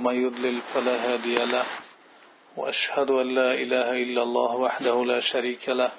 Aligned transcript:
ومن 0.00 0.22
يضلل 0.24 0.60
فلا 0.74 0.96
هادي 1.06 1.38
له 1.44 1.66
وأشهد 2.56 3.10
أن 3.10 3.34
لا 3.34 3.54
إله 3.54 3.88
إلا 4.04 4.22
الله 4.22 4.56
وحده 4.56 5.04
لا 5.04 5.20
شريك 5.20 5.68
له 5.68 5.90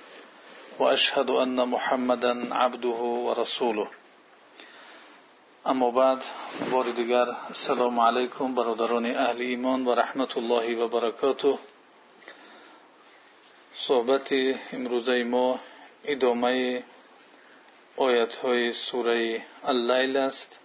وأشهد 0.80 1.30
أن 1.30 1.68
محمدا 1.74 2.56
عبده 2.56 3.00
ورسوله. 3.28 3.88
أما 5.68 5.90
بعد 5.90 6.20
بار 6.72 6.86
السلام 7.50 8.00
علیکم 8.00 8.56
برادران 8.56 9.06
أهل 9.06 9.42
ایمان 9.42 9.88
و 9.88 9.94
رحمت 9.94 10.38
الله 10.38 10.76
و 10.76 10.88
برکاته 10.88 11.58
صحبت 13.88 14.30
امروزه 14.74 15.24
ما 15.24 15.60
ادامه 16.06 16.84
آیت 17.98 18.36
های 18.36 18.72
سوره 18.72 19.42
اللیل 19.64 20.18
است. 20.18 20.60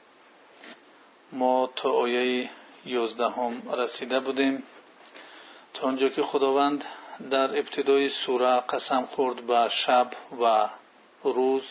ما 1.33 1.71
تا 1.77 1.91
آیه 1.91 2.51
یازدهم 2.87 3.63
رسیده 3.73 4.21
بودیم. 4.21 4.63
تا 5.75 5.87
آنجا 5.87 6.09
که 6.09 6.23
خداوند 6.23 6.85
در 7.31 7.59
ابتدای 7.59 8.09
سوره 8.09 8.57
قسم 8.61 9.05
خورد 9.07 9.47
به 9.47 9.69
شب 9.69 10.11
و 10.41 10.69
روز 11.25 11.63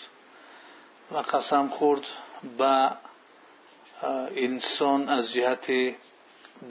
و 1.12 1.18
قسم 1.18 1.68
خورد 1.68 2.06
به 2.58 2.92
انسان 4.36 5.10
از 5.10 5.34
جهت 5.34 5.72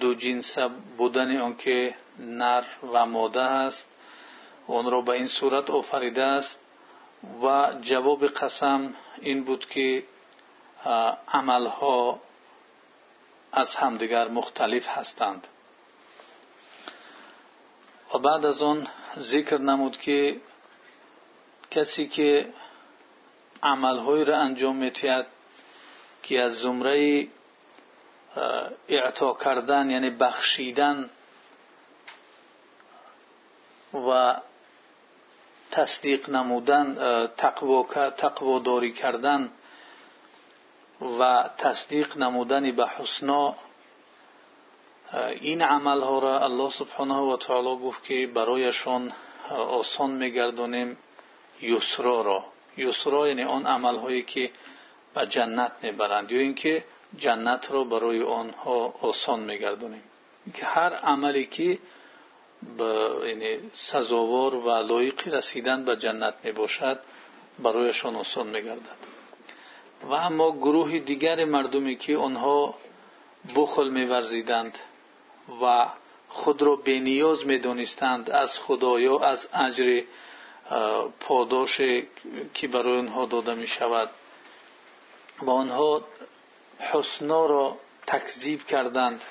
دو 0.01 0.15
جنس 0.15 0.59
بودن 0.99 1.41
آنکه 1.41 1.95
نر 2.19 2.65
و 2.93 3.07
ماده 3.07 3.43
است 3.43 3.89
آن 4.69 4.91
را 4.91 5.01
به 5.01 5.13
این 5.13 5.27
صورت 5.27 5.71
آفریده 5.71 6.23
است 6.23 6.59
و 7.43 7.73
جواب 7.83 8.27
قسم 8.27 8.95
این 9.21 9.45
بود 9.45 9.67
که 9.69 10.05
عملها 11.29 12.21
از 13.55 13.77
همدیگر 13.77 14.29
مختلف 14.29 14.89
هستند. 14.89 15.47
و 18.15 18.19
بعد 18.19 18.47
از 18.47 18.63
آن 18.63 18.89
ذکر 19.19 19.59
نمود 19.59 19.99
که 19.99 20.41
کسی 21.71 22.09
که 22.09 22.53
عملهایی 23.63 24.25
را 24.25 24.37
انجام 24.39 24.77
میتید 24.77 25.27
که 26.23 26.41
از 26.41 26.59
زمره 26.59 27.29
اعطا 28.89 29.33
کردن 29.45 29.91
یعنی 29.91 30.11
بخشیدن 30.11 31.11
و 33.95 34.37
تصدیق 35.71 36.31
نمودن 36.31 36.97
تقوا 38.17 38.59
داری 38.59 38.93
کردن 38.93 39.51
و 41.01 41.51
تصدیق 41.59 42.19
نمودن 42.19 42.73
به 42.73 42.89
حسنا 42.89 43.55
این 45.41 45.63
عمل 45.63 46.01
ها 46.01 46.19
را 46.19 46.41
الله 46.41 46.71
سبحانه 46.71 47.15
و 47.15 47.37
تعالی 47.37 47.77
گفت 47.77 48.05
که 48.05 48.27
برایشان 48.27 49.13
آسان 49.51 50.11
میگردانیم 50.11 50.97
یسرا 51.63 52.23
را. 52.23 52.45
یسرا 52.77 53.29
یعنی 53.29 53.43
آن 53.43 53.67
عمل 53.67 53.97
هایی 53.97 54.23
که 54.23 54.51
به 55.15 55.27
جنت 55.27 55.73
می‌برند 55.83 56.33
یا 56.33 56.41
اینکه 56.41 56.85
جنت 57.19 57.71
را 57.71 57.85
برای 57.85 58.23
آنها 58.23 58.95
آسان 59.01 59.41
میگردانیم. 59.41 60.03
که 60.55 60.65
هر 60.65 60.95
عملی 60.95 61.47
که 61.47 61.79
یعنی 63.27 63.59
سزاوار 63.75 64.55
و 64.55 64.71
لایق 64.71 65.29
رسیدن 65.29 65.85
به 65.85 65.97
جنت 65.97 66.35
می‌باشد 66.45 67.01
برایشان 67.59 68.17
آسان 68.17 68.47
میگردد. 68.47 69.14
و 70.11 70.13
اما 70.13 70.51
گروه 70.51 70.99
دیگر 70.99 71.45
مردمی 71.45 71.97
که 71.97 72.17
آنها 72.17 72.75
بخل 73.57 73.89
میورزیدند 73.89 74.79
و 75.63 75.87
خود 76.29 76.63
را 76.63 76.77
بنیاز 76.77 77.47
می‌دانستند 77.47 78.31
از 78.31 78.59
خدایا 78.59 79.19
از 79.19 79.49
اجر 79.55 80.03
پاداش 81.21 81.81
که 82.55 82.69
برای 82.69 82.99
آنها 82.99 83.27
داده 83.27 83.55
می 83.55 83.67
شود 83.67 84.11
و 85.43 85.51
آنها 85.51 86.05
حسنا 86.79 87.47
را 87.47 87.77
تکذیب 88.07 88.67
کردند 88.67 89.23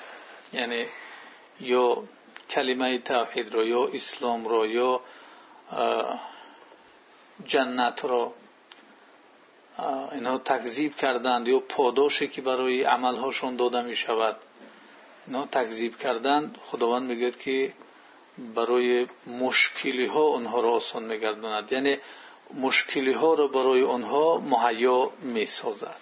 یعنی 0.52 0.86
یا 1.60 2.02
کلمه 2.50 2.98
توحید 2.98 3.54
را 3.54 3.64
یا 3.64 3.86
اسلام 3.86 4.48
را 4.48 4.66
یا 4.66 5.00
جنت 7.46 8.04
را. 8.04 8.32
اینها 10.12 10.38
تکذیب 10.38 10.96
کردند. 10.96 11.48
یا 11.48 11.58
پاداشی 11.58 12.28
که 12.28 12.42
برای 12.42 12.82
عملهاشون 12.82 13.56
داده 13.56 13.82
می 13.82 13.96
شود 13.96 14.36
اینها 15.26 15.46
تکذیب 15.46 15.98
کردند. 15.98 16.58
خداوند 16.66 17.02
میگه 17.02 17.30
که 17.30 17.72
برای 18.54 19.06
مشکلی 19.26 20.06
ها 20.06 20.28
آنها 20.28 20.60
را 20.60 20.70
آسان 20.70 21.04
میگرداند. 21.04 21.72
یعنی 21.72 21.96
مشکلی 22.54 23.12
ها 23.12 23.34
را 23.34 23.46
برای 23.48 23.82
آنها 23.82 24.38
مهیا 24.38 25.10
می 25.22 25.46
سازد 25.46 25.96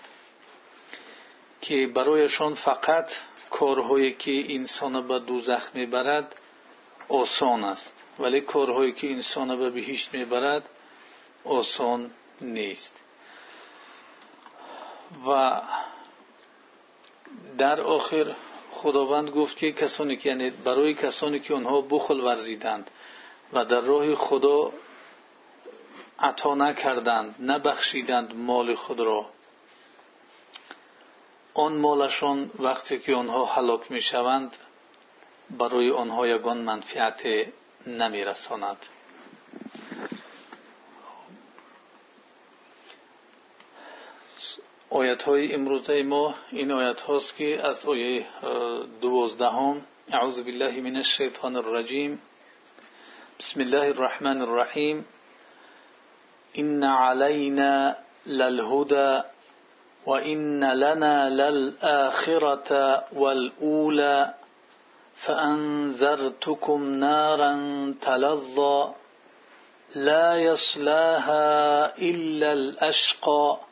که 1.60 1.86
برایشان 1.86 2.54
فقط 2.54 3.10
کارهایی 3.50 4.12
که 4.12 4.54
انسان 4.54 5.08
به 5.08 5.18
دوزخ 5.18 5.70
می‌برد 5.74 6.34
آسان 7.08 7.64
است. 7.64 7.94
ولی 8.18 8.40
کارهایی 8.40 8.92
که 8.92 9.10
انسان 9.10 9.58
به 9.58 9.70
بهشت 9.70 10.14
می‌برد 10.14 10.68
آسان 11.44 12.10
نیست. 12.40 13.01
و 15.26 15.60
در 17.58 17.80
آخر 17.80 18.34
خداوند 18.70 19.30
گفت 19.30 19.56
که 19.56 19.72
کسانی 19.72 20.16
که 20.16 20.28
یعنی 20.28 20.50
برای 20.50 20.94
کسانی 20.94 21.40
که 21.40 21.54
آنها 21.54 21.80
بخل 21.80 22.20
ورزیدند 22.20 22.90
و 23.52 23.64
در 23.64 23.80
راه 23.80 24.14
خدا 24.14 24.72
عطا 26.18 26.54
نکردند 26.54 27.34
نبخشیدند 27.40 28.36
مال 28.36 28.74
خود 28.74 29.00
را 29.00 29.26
آن 31.54 31.72
مالشان 31.72 32.50
وقتی 32.58 32.98
که 32.98 33.14
آنها 33.14 33.44
هلاک 33.44 33.92
می‌شوند 33.92 34.56
برای 35.50 35.90
آنها 35.90 36.28
یگان 36.28 36.58
منفعت 36.58 37.22
نمیرساند. 37.86 38.76
امروزه 44.94 46.02
ما 46.02 46.34
این 46.50 46.72
آیت 46.72 47.00
هاست 47.00 47.36
که 47.36 47.66
از 47.66 47.86
آیه 47.86 48.26
دوازدهم 49.00 49.82
اعوذ 50.12 50.40
بالله 50.40 50.80
من 50.80 50.96
الشیطان 50.96 51.56
الرجیم 51.56 52.22
بسم 53.38 53.60
الله 53.60 53.86
الرحمن 53.86 54.40
الرحیم 54.42 55.04
این 56.52 56.84
علینا 56.84 57.96
للهدى 58.26 59.22
وإن 60.06 60.64
لنا 60.64 61.28
للآخرة 61.28 63.04
والأولى 63.12 64.34
فأنذرتكم 65.16 66.84
نارا 66.84 67.54
تلظى 68.00 68.92
لا 69.94 70.36
يصلاها 70.36 71.98
إلا 71.98 72.52
الأشقى 72.52 73.71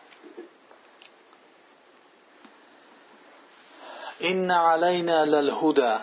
إن 4.23 4.51
علينا 4.51 5.25
للهدى 5.25 5.97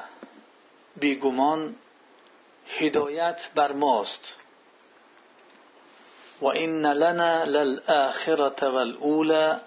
بیگمان 0.97 1.75
هدایت 2.79 3.41
بر 3.55 3.73
ماست 3.73 4.35
و 6.41 6.47
این 6.47 6.87
لنا 6.87 7.45
للآخرة 7.45 8.69
والأولى 8.69 9.61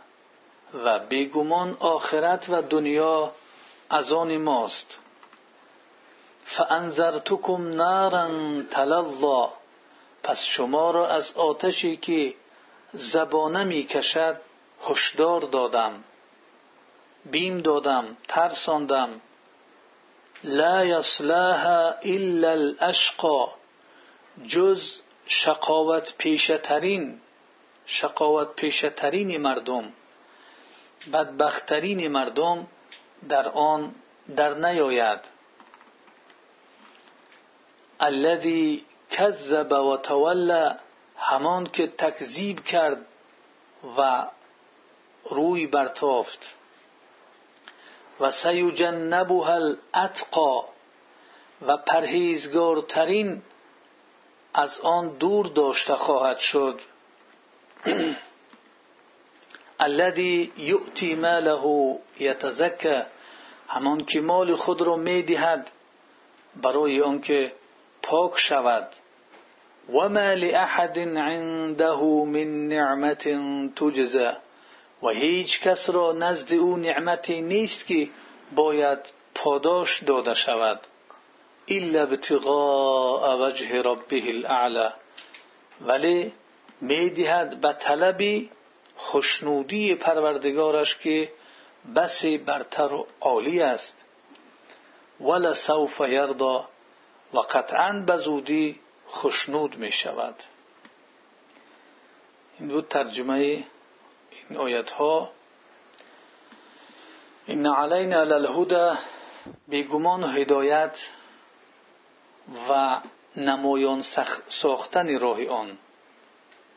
و 0.73 0.99
بیگمان 0.99 1.77
آخرت 1.79 2.49
و 2.49 2.61
دنیا 2.61 3.31
از 3.89 4.13
آن 4.13 4.37
ماست 4.37 4.97
فانذرتکم 6.45 7.67
نارا 7.67 8.29
تلظا 8.71 9.53
پس 10.23 10.43
شما 10.43 10.91
را 10.91 11.07
از 11.07 11.33
آتشی 11.33 11.97
که 11.97 12.33
زبانه 12.93 13.63
می 13.63 13.83
کشد 13.83 14.37
هشدار 14.89 15.41
دادم 15.41 16.03
بیم 17.25 17.57
دادم 17.61 18.17
ترساندم 18.27 19.21
لا 20.43 20.85
یصلاها 20.85 21.95
الا 22.03 22.51
الاشقا 22.51 23.53
جز 24.47 25.01
شقاوت 25.25 26.13
پیشترین 26.17 27.21
شقاوت 27.85 28.55
پیشترین 28.55 29.37
مردم 29.37 29.93
بدبختترین 31.13 32.07
مردم 32.07 32.67
در 33.29 33.49
آن 33.49 33.95
در 34.35 34.53
نیاید 34.53 35.19
الذي 37.99 38.85
کذب 39.11 39.71
و 39.71 39.97
تولی 39.97 40.69
همان 41.17 41.65
که 41.67 41.87
تکذیب 41.87 42.63
کرد 42.63 43.05
و 43.97 44.27
روی 45.29 45.67
برتافت 45.67 46.39
و 48.21 48.31
سیجنبها 48.31 49.53
الاتقا 49.53 50.65
و 51.67 51.77
پرهیزگارترین 51.77 53.41
از 54.53 54.79
آن 54.79 55.07
دور 55.07 55.45
داشته 55.47 55.95
خواهد 55.95 56.37
شد. 56.37 56.79
الذي 59.79 60.51
یؤتی 60.57 61.15
ماله 61.15 61.99
یتزکه 62.19 63.05
همان 63.67 64.05
که 64.05 64.21
مال 64.21 64.55
خود 64.55 64.81
را 64.81 64.95
می‌دهد 64.95 65.71
برای 66.55 67.01
آنکه 67.01 67.51
پاک 68.01 68.39
شود. 68.39 68.87
و 69.89 70.09
ما 70.09 70.33
لاحد 70.33 70.99
عنده 70.99 71.95
من 72.25 72.67
نعمت 72.67 73.27
تجزا. 73.75 74.37
و 75.03 75.09
هیچ 75.09 75.61
کس 75.61 75.89
را 75.89 76.13
نزد 76.13 76.53
او 76.53 76.77
نعمتی 76.77 77.41
نیست 77.41 77.87
که 77.87 78.09
باید 78.55 78.99
پاداش 79.35 80.03
داده 80.03 80.33
شود. 80.33 80.79
الا 81.67 82.01
ابتغاء 82.01 83.47
وجه 83.47 83.81
ربه 83.81 84.29
الاعلى 84.29 84.89
ولی 85.81 86.33
می‌دهد 86.81 87.61
به 87.61 87.73
طلب 87.73 88.21
خوشنودی 88.95 89.95
پروردگارش 89.95 90.97
که 90.97 91.31
بسی 91.95 92.37
برتر 92.37 92.93
و 92.93 93.07
عالی 93.21 93.61
است. 93.61 93.97
ولا 95.21 95.53
سوف 95.53 95.99
یردا 95.99 96.67
و 97.33 97.39
قطعا 97.39 98.03
به 98.07 98.17
زودی 98.17 98.79
خوشنود 99.07 99.75
می 99.75 99.91
شود 99.91 100.35
این 102.59 102.67
بود 102.69 102.87
ترجمه 102.87 103.63
این 104.51 104.59
آیت 104.59 104.89
ها 104.89 105.29
این 107.45 107.67
علینا 107.67 108.23
للهدى 108.23 108.97
بیگمان 109.67 110.23
هدایت 110.23 110.97
و 112.69 113.01
نمایان 113.35 114.03
ساختن 114.49 115.19
راه 115.19 115.47
آن 115.47 115.77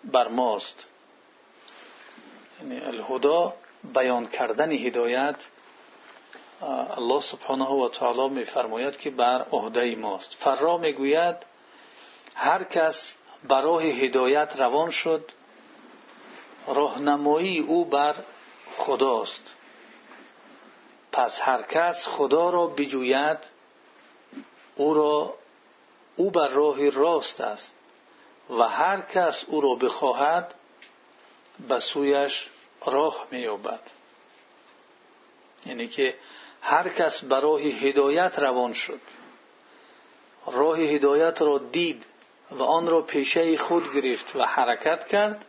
بر 0.04 0.28
ماست. 0.28 0.86
یعنی 2.60 2.80
الهدا 2.80 3.54
بیان 3.94 4.26
کردن 4.26 4.72
هدایت 4.72 5.36
الله 6.96 7.20
سبحانه 7.20 7.68
و 7.68 7.88
تعالی 7.88 8.28
میفرماید 8.28 8.96
که 8.96 9.10
بر 9.10 9.46
عهده 9.52 9.96
ماست. 9.96 10.34
فرا 10.34 10.78
می‌گوید 10.78 11.36
هر 12.34 12.64
کس 12.64 13.14
برای 13.48 13.90
هدایت 13.90 14.52
روان 14.56 14.90
شد 14.90 15.30
راهنمایی 16.66 17.58
او 17.58 17.84
بر 17.84 18.16
خداست. 18.72 19.54
پس 21.12 21.40
هر 21.40 21.62
کس 21.62 22.06
خدا 22.06 22.50
را 22.50 22.66
بجوید 22.66 23.38
او 24.76 24.94
را 24.94 25.34
او 26.16 26.30
بر 26.30 26.48
راه 26.48 26.90
راست 26.90 27.40
است 27.40 27.74
و 28.50 28.62
هر 28.62 29.00
کس 29.00 29.44
او 29.46 29.60
را 29.60 29.74
بخواهد 29.74 30.54
به 31.68 31.78
سویش 31.78 32.50
راه 32.86 33.26
مییابد. 33.30 33.80
یعنی 35.66 35.88
که 35.88 36.14
هر 36.62 36.88
کس 36.88 37.24
برای 37.24 37.70
هدایت 37.70 38.38
روان 38.38 38.72
شد. 38.72 39.00
راه 40.46 40.78
هدایت 40.78 41.42
را 41.42 41.58
دید 41.58 42.04
و 42.50 42.62
آن 42.62 42.86
را 42.86 43.02
پیشه 43.02 43.58
خود 43.58 43.94
گرفت 43.94 44.36
و 44.36 44.42
حرکت 44.42 45.08
کرد. 45.08 45.44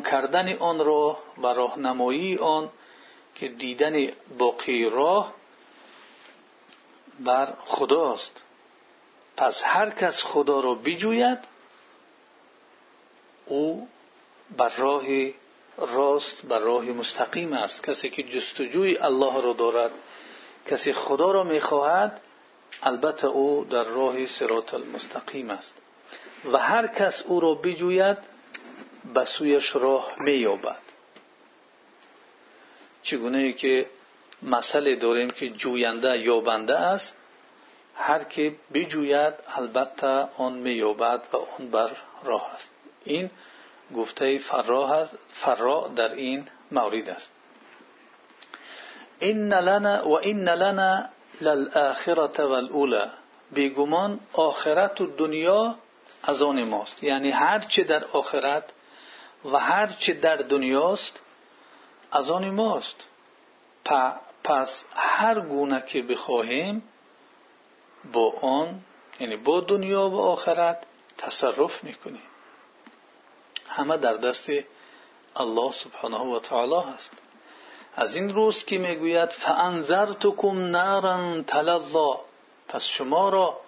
کردن 0.00 0.52
آن 0.52 0.78
را 0.78 1.18
و 1.38 1.46
راهنمایی 1.46 2.36
آن 2.36 2.70
که 3.34 3.48
دیدن 3.48 4.08
باقی 4.38 4.90
راه 4.90 5.34
بر 7.20 7.54
خداست. 7.64 8.42
پس 9.36 9.62
هر 9.64 9.90
کس 9.90 10.22
خدا 10.24 10.60
را 10.60 10.74
بجوید 10.74 11.38
او 13.46 13.88
بر 14.56 14.76
راه 14.76 15.04
راست 15.78 16.42
بر 16.46 16.58
راه 16.58 16.84
مستقیم 16.84 17.52
است. 17.52 17.82
کسی 17.82 18.10
که 18.10 18.22
جستجوی 18.22 18.96
الله 18.96 19.42
را 19.42 19.52
دارد 19.52 19.90
کسی 20.66 20.92
خدا 20.92 21.30
را 21.30 21.44
می‌خواهد 21.44 22.20
البته 22.82 23.26
او 23.26 23.66
در 23.70 23.84
راه 23.84 24.26
سرات 24.26 24.74
المستقیم 24.74 25.50
است. 25.50 25.74
و 26.44 26.58
هر 26.58 26.86
کس 26.86 27.22
او 27.26 27.40
را 27.40 27.54
بجوید 27.54 28.18
به 29.14 29.24
سویش 29.24 29.76
راه 29.76 30.12
مییابد. 30.18 30.78
چگونه 33.02 33.52
که 33.52 33.86
مسئله 34.42 34.96
داریم 34.96 35.30
که 35.30 35.48
جوینده 35.48 36.18
یابنده 36.18 36.76
است 36.76 37.16
هر 37.94 38.24
که 38.24 38.56
بجوید 38.74 39.34
البته 39.56 40.28
آن 40.36 40.52
مییابد 40.52 41.22
و 41.32 41.36
آن 41.36 41.70
بر 41.70 41.90
راه 42.24 42.54
است. 42.54 42.72
این 43.04 43.30
گفته 43.96 44.38
فرا 44.38 44.94
است 44.94 45.18
فرا 45.32 45.90
در 45.96 46.14
این 46.14 46.48
مورد 46.70 47.08
است. 47.08 47.30
این 49.18 49.52
لنا 49.52 50.08
و 50.08 50.18
این 50.18 50.48
لنا 50.48 51.08
للآخرة 51.40 52.44
والاولى 52.44 53.10
بیگمان 53.52 54.20
آخرت 54.32 55.00
و 55.00 55.06
دنیا 55.06 55.76
از 56.22 56.42
آن 56.42 56.62
ماست. 56.62 57.02
یعنی 57.02 57.30
هر 57.30 57.58
چه 57.58 57.84
در 57.84 58.04
آخرت 58.04 58.72
و 59.44 59.58
هر 59.58 59.86
چه 59.86 60.12
در 60.14 60.36
دنیاست 60.36 61.20
از 62.12 62.30
آن 62.30 62.50
ماست. 62.50 63.06
پس 64.44 64.84
هر 64.94 65.40
گونه 65.40 65.84
که 65.86 66.02
بخواهیم 66.02 66.82
با 68.12 68.34
آن 68.42 68.80
یعنی 69.20 69.36
با 69.36 69.60
دنیا 69.60 70.08
و 70.10 70.20
آخرت 70.20 70.86
تصرف 71.18 71.84
می‌کنیم. 71.84 72.22
همه 73.68 73.96
در 73.96 74.14
دست 74.14 74.50
الله 75.36 75.72
سبحانه 75.72 76.18
و 76.18 76.38
تعالی 76.38 76.90
هست. 76.94 77.10
از 77.96 78.16
این 78.16 78.34
روز 78.34 78.64
که 78.64 78.78
می‌گوید 78.78 79.28
فانذرتکم 79.28 80.58
نارا 80.58 81.42
تلظا 81.42 82.20
پس 82.68 82.84
شما 82.84 83.28
را 83.28 83.60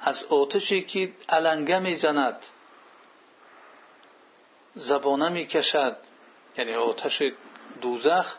از 0.00 0.24
آتشی 0.24 0.82
که 0.82 1.12
علنگه 1.28 1.78
می‌زند 1.78 2.36
زبانه 4.76 5.28
می‌کشد. 5.28 5.96
یعنی 6.58 6.74
آتش 6.74 7.22
دوزخ 7.80 8.34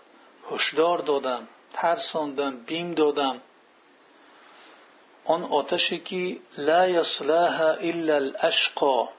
هشدار 0.51 0.97
دادم 0.97 1.47
ترساندم 1.73 2.57
بیم 2.57 2.93
دادم. 2.93 3.41
آن 5.25 5.43
آتشی 5.43 5.99
که 5.99 6.39
لا 6.57 6.87
یصلاها 6.87 7.69
الا 7.71 8.15
الاشقا. 8.15 9.09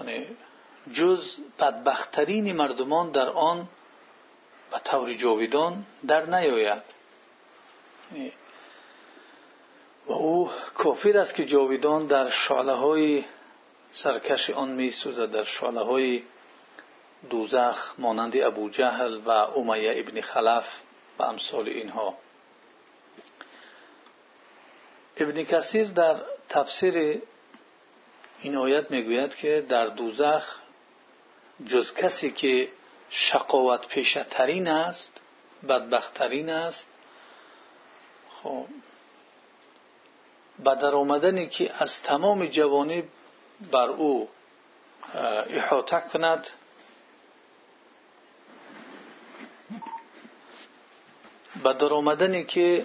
یعنی 0.00 0.26
جز 0.92 1.38
بدبختترین 1.58 2.52
مردمان 2.52 3.10
در 3.10 3.28
آن 3.28 3.68
به 4.70 4.78
طور 4.78 5.14
جاویدان 5.14 5.86
در 6.06 6.26
نیاید. 6.26 6.82
یعنی 8.12 8.32
و 10.06 10.12
او 10.12 10.50
کافر 10.74 11.18
است 11.18 11.34
که 11.34 11.44
جاویدان 11.44 12.06
در 12.06 12.30
شعله 12.30 12.72
های 12.72 13.24
سرکش 13.92 14.50
آن 14.50 14.68
می 14.68 14.90
سوزد 14.90 15.30
در 15.30 15.44
شعله 15.44 15.80
های 15.80 16.22
دوزخ 17.30 17.94
مانند 17.98 18.36
ابو 18.36 18.68
جهل 18.70 19.16
و 19.26 19.30
امیه 19.30 19.94
ابن 19.96 20.20
خلف 20.20 20.80
و 21.18 21.22
امثال 21.22 21.68
اینها. 21.68 22.14
ابن 25.16 25.44
کثیر 25.44 25.86
در 25.86 26.16
تفسیر 26.48 27.22
این 28.40 28.56
آیت 28.56 28.90
می‌گوید 28.90 29.34
که 29.34 29.66
در 29.68 29.86
دوزخ 29.86 30.58
جز 31.66 31.94
کسی 31.94 32.30
که 32.30 32.68
شقاوت 33.10 33.88
پیشترین 33.88 34.68
است 34.68 35.12
بدبختترین 35.68 36.50
است. 36.50 36.86
خب 38.42 38.66
به 40.64 40.74
در 40.74 40.94
آمدنی 40.94 41.46
که 41.46 41.70
از 41.78 42.02
تمام 42.02 42.46
جوانی 42.46 43.02
بر 43.70 43.88
او 43.88 44.28
احاطه 45.50 46.02
کند. 46.12 46.46
به 51.62 51.72
در 51.72 51.94
آمدنی 51.94 52.44
که 52.44 52.84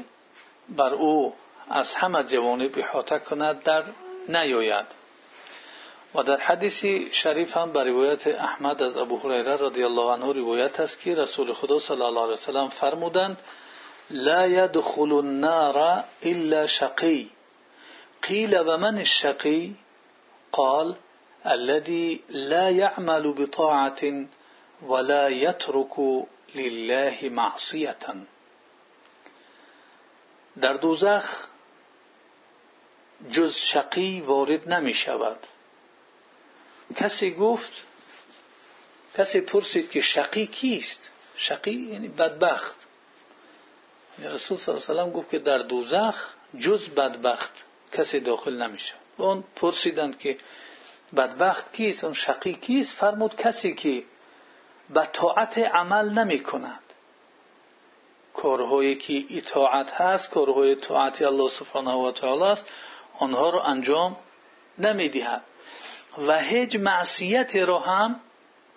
بر 0.69 0.93
او 0.93 1.33
از 1.69 1.95
همه 1.95 2.23
جوانب 2.23 2.79
احاطه 2.79 3.19
کند 3.19 3.63
در 3.63 3.83
نیاید. 4.29 4.85
و 6.15 6.23
در 6.23 6.37
حدیث 6.37 6.85
شریف 7.11 7.57
هم 7.57 7.71
به 7.71 7.83
روایت 7.83 8.27
احمد 8.27 8.83
از 8.83 8.97
ابو 8.97 9.17
هریره 9.17 9.55
رضی 9.55 9.83
الله 9.83 10.11
عنه 10.11 10.33
روایت 10.33 10.79
است 10.79 10.99
که 10.99 11.15
رسول 11.15 11.53
خدا 11.53 11.79
صلی 11.79 12.01
الله 12.01 12.21
علیه 12.21 12.33
وسلم 12.33 12.69
فرمودند 12.69 13.41
لا 14.09 14.47
يدخل 14.47 15.11
النار 15.11 16.03
الا 16.23 16.67
شقی. 16.67 17.36
قیل 18.27 18.57
و 18.57 18.77
من 18.77 18.97
الشقی 18.97 19.75
قال 20.51 20.95
الذي 21.45 22.23
لا 22.29 22.69
يعمل 22.69 23.31
بطاعة 23.33 24.25
ولا 24.81 25.27
يترك 25.29 25.99
لله 26.55 27.29
معصية. 27.29 28.15
در 30.61 30.73
دوزخ 30.73 31.47
جز 33.31 33.55
شقی 33.55 34.21
وارد 34.21 34.73
نمی 34.73 34.93
شود. 34.93 35.37
کسی 36.95 37.31
گفت 37.31 37.71
کسی 39.17 39.41
پرسید 39.41 39.91
که 39.91 40.01
شقی 40.01 40.47
کیست؟ 40.47 41.09
شقی 41.35 41.71
یعنی 41.71 42.07
بدبخت. 42.07 42.75
یعنی 44.19 44.33
رسول 44.33 44.57
صلی 44.57 44.75
الله 44.75 44.85
علیه 44.85 45.01
وسلم 45.01 45.11
گفت 45.11 45.29
که 45.29 45.39
در 45.39 45.57
دوزخ 45.57 46.33
جز 46.59 46.89
بدبخت. 46.89 47.66
کسی 47.91 48.19
داخل 48.19 48.61
نمیشه. 48.61 48.93
اون 49.17 49.43
پرسیدند 49.55 50.19
که 50.19 50.37
بدبخت 51.15 51.73
کیست 51.73 52.03
اون 52.03 52.13
شقی 52.13 52.53
کیست 52.53 52.93
فرمود 52.95 53.35
کسی 53.35 53.75
که 53.75 54.03
به 54.89 55.05
طاعت 55.13 55.57
عمل 55.57 56.09
نمی 56.09 56.39
کند 56.39 56.79
کارهایی 58.33 58.95
که 58.95 59.37
اطاعت 59.37 59.91
هست 59.91 60.29
کارهای 60.29 60.75
طاعت 60.75 61.21
الله 61.21 61.49
سبحانه 61.49 61.93
و 61.93 62.11
تعالی 62.11 62.43
است 62.43 62.65
آنها 63.19 63.49
رو 63.49 63.59
انجام 63.59 64.17
نمی‌دهد. 64.77 65.43
و 66.27 66.39
هیچ 66.39 66.75
معصیت 66.75 67.55
را 67.55 67.79
هم 67.79 68.19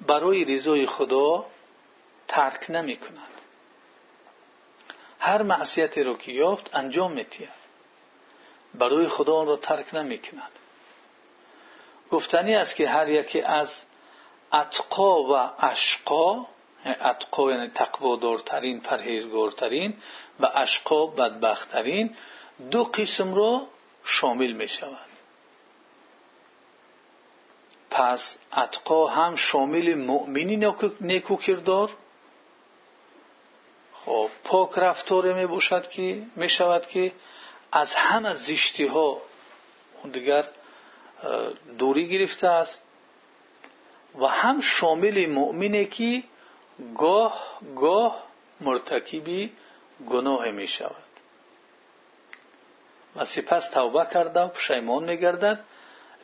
برای 0.07 0.45
رضای 0.45 0.87
خدا 0.87 1.47
ترک 2.29 2.67
نمی 2.71 2.97
کند 2.97 3.29
هر 5.19 5.43
معصیتی 5.43 6.03
را 6.03 6.15
که 6.15 6.33
یافت 6.33 6.71
انجام 6.75 7.13
میتید 7.13 7.60
برای 8.75 9.09
خدا 9.09 9.37
آن 9.37 9.47
را 9.47 9.57
ترک 9.57 9.95
نمی 9.95 10.19
کند 10.19 10.51
گفتنی 12.11 12.55
است 12.55 12.77
که 12.77 12.89
هر 12.89 13.09
یکی 13.09 13.41
از 13.41 13.85
اتقا 14.53 15.23
و 15.23 15.51
اشقا 15.59 16.47
اتقا 17.01 17.51
یعنی 17.51 17.69
تقوادارترین 17.69 18.81
پرهیزگارترین 18.81 19.95
و 20.41 20.51
اشقا 20.55 21.07
بدبختترین 21.07 22.17
دو 22.71 22.85
قسم 22.85 23.35
را 23.35 23.67
شامل 24.05 24.53
می 24.53 24.69
شود 24.69 25.11
پس 27.91 28.39
اتقا 28.57 29.07
هم 29.07 29.37
شامل 29.37 29.95
مؤمنی 29.95 30.75
نیکو 31.01 31.37
کردار 31.37 31.91
خب 33.95 34.31
پاک 34.45 34.71
رفتار 34.77 35.33
می 35.33 35.61
که 35.91 36.23
می 36.37 36.49
شود 36.49 36.87
که 36.87 37.13
از 37.73 37.95
همه 37.95 38.35
زشتی 38.35 38.87
ها 38.87 39.23
دیگر 40.13 40.45
دوری 41.79 42.09
گرفته 42.09 42.49
است 42.49 42.83
و 44.19 44.27
هم 44.27 44.61
شامل 44.61 45.27
مؤمنه 45.27 45.85
که 45.85 46.23
گاه 46.99 47.61
گاه 47.77 48.25
مرتکبی 48.61 49.53
گناه 50.09 50.51
می 50.51 50.67
شود. 50.67 51.05
و 53.17 53.25
سپس 53.25 53.69
توبه 53.69 54.07
کرده 54.13 54.41
و 54.41 54.49
پشیمان 54.49 55.11
می 55.11 55.17
گردد 55.17 55.65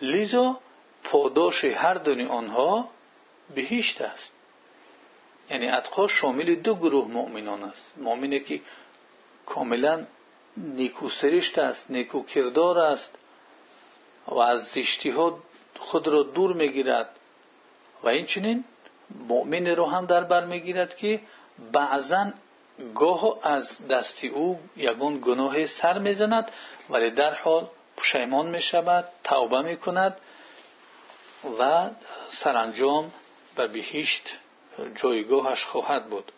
لیزا 0.02 0.60
پاداش 1.04 1.64
هر 1.64 1.94
دونی 1.94 2.26
آنها 2.26 2.88
بهشت 3.54 4.00
است. 4.00 4.32
یعنی 5.50 5.68
اتقا 5.68 6.06
شامل 6.06 6.54
دو 6.54 6.74
گروه 6.74 7.08
مؤمنان 7.08 7.62
است. 7.62 7.94
مؤمنی 7.96 8.40
که 8.40 8.60
کاملا 9.46 10.06
نیکو 10.56 11.08
سرشت 11.08 11.58
است 11.58 11.90
نیکو 11.90 12.22
کردار 12.22 12.78
است 12.78 13.14
و 14.28 14.38
از 14.38 14.64
زشتی 14.64 15.10
ها 15.10 15.38
خود 15.78 16.08
را 16.08 16.22
دور 16.22 16.52
می‌گیرد. 16.52 17.08
و 18.02 18.08
اینچنین 18.08 18.64
مؤمن 19.28 19.66
رو 19.66 19.86
هم 19.86 20.06
در 20.06 20.24
بر 20.24 20.44
می‌گیرد 20.44 20.96
که 20.96 21.20
بعضا 21.72 22.30
گاه 22.94 23.38
از 23.42 23.88
دستی 23.88 24.28
او 24.28 24.60
یگون 24.76 25.20
گناه 25.24 25.66
سر 25.66 25.98
می‌زند 25.98 26.50
ولی 26.90 27.10
در 27.10 27.34
حال 27.34 27.68
پشیمان 27.96 28.46
می‌شود 28.46 29.04
توبه 29.24 29.62
می‌کند 29.62 30.20
و 31.60 31.90
سرانجام 32.28 33.12
به 33.56 33.66
بهشت 33.66 34.38
جایگاهش 34.94 35.64
خواهد 35.64 36.06
بود. 36.06 36.32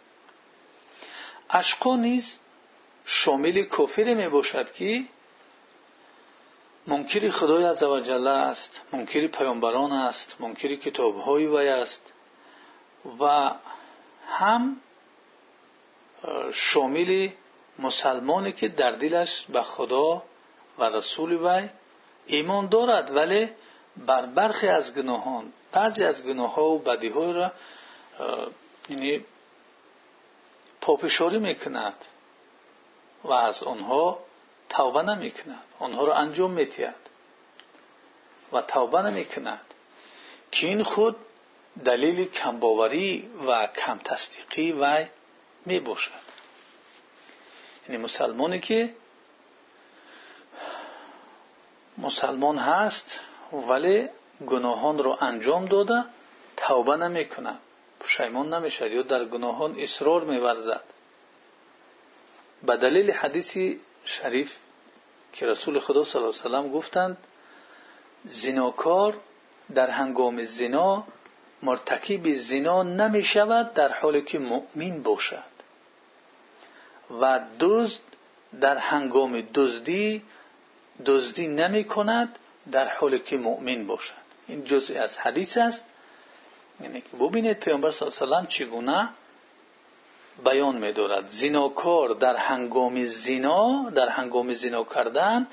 اشقا 1.51 1.97
نیز 1.97 2.39
شامل 3.11 3.63
کافر 3.63 4.15
می 4.15 4.29
باشد 4.29 4.73
که 4.73 5.05
منکر 6.87 7.31
خدای 7.31 7.65
عزوجل 7.65 8.27
است 8.27 8.81
منکر 8.93 9.27
پیامبران 9.27 9.93
است 9.93 10.37
منکر 10.41 10.75
کتابهای 10.75 11.47
وی 11.47 11.69
است 11.69 12.03
و 13.21 13.51
هم 14.29 14.77
شامل 16.53 17.29
مسلمانی 17.79 18.53
که 18.53 18.69
در 18.69 18.91
دلش 18.91 19.45
به 19.49 19.63
خدا 19.63 20.23
و 20.79 20.85
رسول 20.85 21.33
وی 21.33 21.69
ایمان 22.27 22.69
دارد 22.69 23.17
ولی 23.17 23.49
بر 23.97 24.27
برخی 24.27 24.69
از 24.69 24.95
گناهان 24.95 25.53
بعضی 25.73 26.05
از 26.05 26.25
گناه 26.25 26.55
ها 26.55 26.65
و 26.65 26.79
بدی 26.79 27.09
های 27.09 27.33
را 27.33 27.53
یعنی 28.89 29.25
پاپشاری 30.81 31.39
می‌کند. 31.39 31.95
و 33.25 33.33
از 33.33 33.63
آنها 33.63 34.19
توبه 34.69 35.03
نمی‌کند. 35.03 35.63
آنها 35.79 36.05
را 36.05 36.15
انجام 36.15 36.51
میتید 36.51 36.95
و 38.53 38.63
توبه 38.63 39.03
نمی‌کند. 39.03 39.61
که 40.53 40.67
این 40.67 40.83
خود 40.83 41.17
دلیل 41.85 42.29
کمباوری 42.29 43.31
و 43.47 43.67
کم 43.67 43.99
تصدیقی 43.99 44.73
وی 44.73 45.07
می 45.67 45.81
باشد 45.81 46.29
یعنی 47.89 48.03
مسلمانی 48.03 48.61
که 48.61 48.95
مسلمان 51.99 52.59
هست 52.59 53.21
ولی 53.53 54.09
گناهان 54.47 54.99
را 54.99 55.17
انجام 55.17 55.65
داده 55.65 56.05
توبه 56.57 56.97
نمی 56.97 57.29
کند 57.29 57.59
پشیمان 58.01 58.71
یا 58.81 59.03
در 59.03 59.25
گناهان 59.25 59.75
اصرار 59.79 60.25
میورزد. 60.25 60.83
به 62.63 62.77
دلیل 62.77 63.11
حدیث 63.11 63.57
شریف 64.05 64.57
که 65.33 65.47
رسول 65.47 65.79
خدا 65.79 66.05
صلی 66.05 66.23
الله 66.23 66.35
علیه 66.35 66.47
وسلم 66.47 66.73
گفتند 66.73 67.17
زناکار 68.25 69.17
در 69.75 69.91
هنگام 69.91 70.45
زنا 70.45 71.05
مرتکب 71.63 72.35
زنا 72.35 72.83
نمی 72.83 73.23
شود 73.23 73.75
در 73.75 73.93
حالی 73.93 74.23
که 74.23 74.39
مؤمن 74.39 75.03
باشد. 75.03 75.45
و 77.21 77.41
دزد 77.61 78.01
در 78.61 78.77
هنگام 78.77 79.41
دزدی 79.55 80.23
دزدی 81.07 81.47
نمی 81.47 81.85
کند 81.85 82.39
در 82.73 82.89
حالی 82.89 83.19
که 83.19 83.37
مؤمن 83.37 83.87
باشد. 83.87 84.15
این 84.47 84.65
جزئی 84.65 84.97
از 84.99 85.19
حدیث 85.19 85.59
است. 85.59 85.85
یعنی 86.81 87.01
که 87.01 87.17
ببینید 87.17 87.61
پیامبر 87.61 87.91
صلی 87.91 88.07
الله 88.07 88.19
علیه 88.19 88.37
وسلم 88.37 88.47
چگونه 88.47 89.09
بیان 90.45 90.77
می‌دارد. 90.77 91.27
زیناکار 91.29 92.09
در 92.09 92.37
هنگام 92.37 93.05
زنا 93.05 93.91
در 93.91 94.09
هنگام 94.09 94.55
زنا 94.55 94.85
کردن 94.85 95.47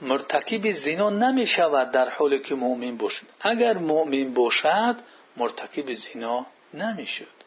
مرتکب 0.00 0.72
زنا 0.72 1.10
نمی 1.10 1.46
شود 1.46 1.90
در 1.90 2.08
حالی 2.08 2.38
که 2.38 2.54
مؤمن 2.54 2.96
باشد. 2.96 3.26
اگر 3.40 3.76
مؤمن 3.76 4.34
باشد 4.34 4.96
مرتکب 5.36 5.94
زنا 5.94 6.46
نمی‌شد 6.74 7.38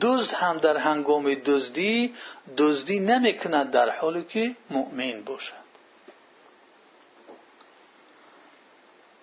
دزد 0.00 0.32
هم 0.32 0.58
در 0.58 0.76
هنگام 0.76 1.34
دزدی 1.34 2.14
دزدی 2.56 3.00
نمی‌کند 3.00 3.70
در 3.70 3.90
حالی 3.90 4.24
که 4.24 4.56
مؤمن 4.70 5.22
باشد. 5.22 5.66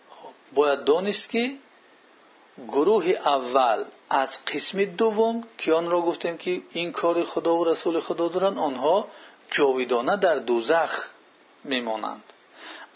خب 0.10 0.30
باید 0.54 0.84
دانست 0.84 1.30
که 1.30 1.52
گروه 2.58 3.06
اول 3.06 3.86
از 4.10 4.46
قسم 4.46 4.86
دوم 4.86 5.44
که 5.58 5.74
آن 5.74 5.90
را 5.90 6.02
گفتیم 6.02 6.38
که 6.38 6.62
این 6.72 6.92
کار 6.92 7.24
خدا 7.24 7.56
و 7.56 7.64
رسول 7.64 8.00
خدا 8.00 8.28
دارند 8.28 8.58
آنها 8.58 9.08
جاویدانه 9.52 10.18
در 10.18 10.36
دوزخ 10.36 11.10
میمانند. 11.64 12.24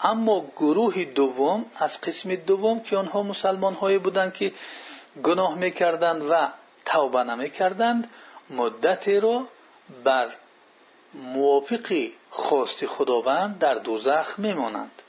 اما 0.00 0.44
گروه 0.56 1.04
دوم 1.04 1.66
از 1.76 2.00
قسم 2.00 2.34
دوم 2.34 2.80
که 2.80 2.96
آنها 2.96 3.22
مسلمان 3.22 3.74
هایی 3.74 3.98
بودند 3.98 4.34
که 4.34 4.52
گناه 5.22 5.54
می‌کردند 5.54 6.22
و 6.30 6.48
توبه 6.84 7.22
نمی‌کردند 7.22 8.10
مدتی 8.50 9.20
را 9.20 9.46
بر 10.04 10.30
موافق 11.14 12.08
خواست 12.30 12.86
خداوند 12.86 13.58
در 13.58 13.74
دوزخ 13.74 14.34
میمانند. 14.38 15.02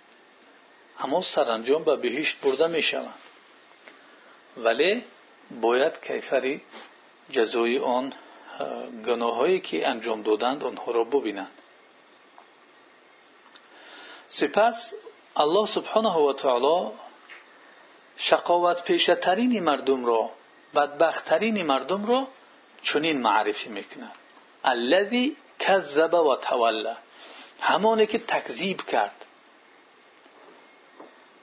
اما 1.00 1.22
سرانجام 1.22 1.84
به 1.84 1.96
بهشت 1.96 2.42
برده 2.42 2.68
می‌شوند. 2.68 3.29
جزای 7.32 7.80
آن 7.80 8.14
گناههایی 9.06 9.60
که 9.60 9.88
انجام 9.88 10.22
دادند 10.22 10.64
آنها 10.64 10.92
را 10.92 11.04
ببینند. 11.04 11.52
سپس 14.28 14.94
الله 15.36 15.66
سبحانه 15.66 16.14
و 16.14 16.34
تعالی 16.34 16.92
شقاوت 18.18 18.84
پیشترین 18.84 19.64
مردم 19.64 20.06
را 20.06 20.30
بدبختترین 20.76 21.66
مردم 21.66 22.06
را 22.06 22.28
چنین 22.82 23.22
معرفی 23.22 23.70
می‌کند. 23.70 24.16
الذی 24.64 25.36
کذب 25.60 26.14
و 26.14 26.36
تولا 26.36 26.98
همانی 27.62 28.06
که 28.08 28.18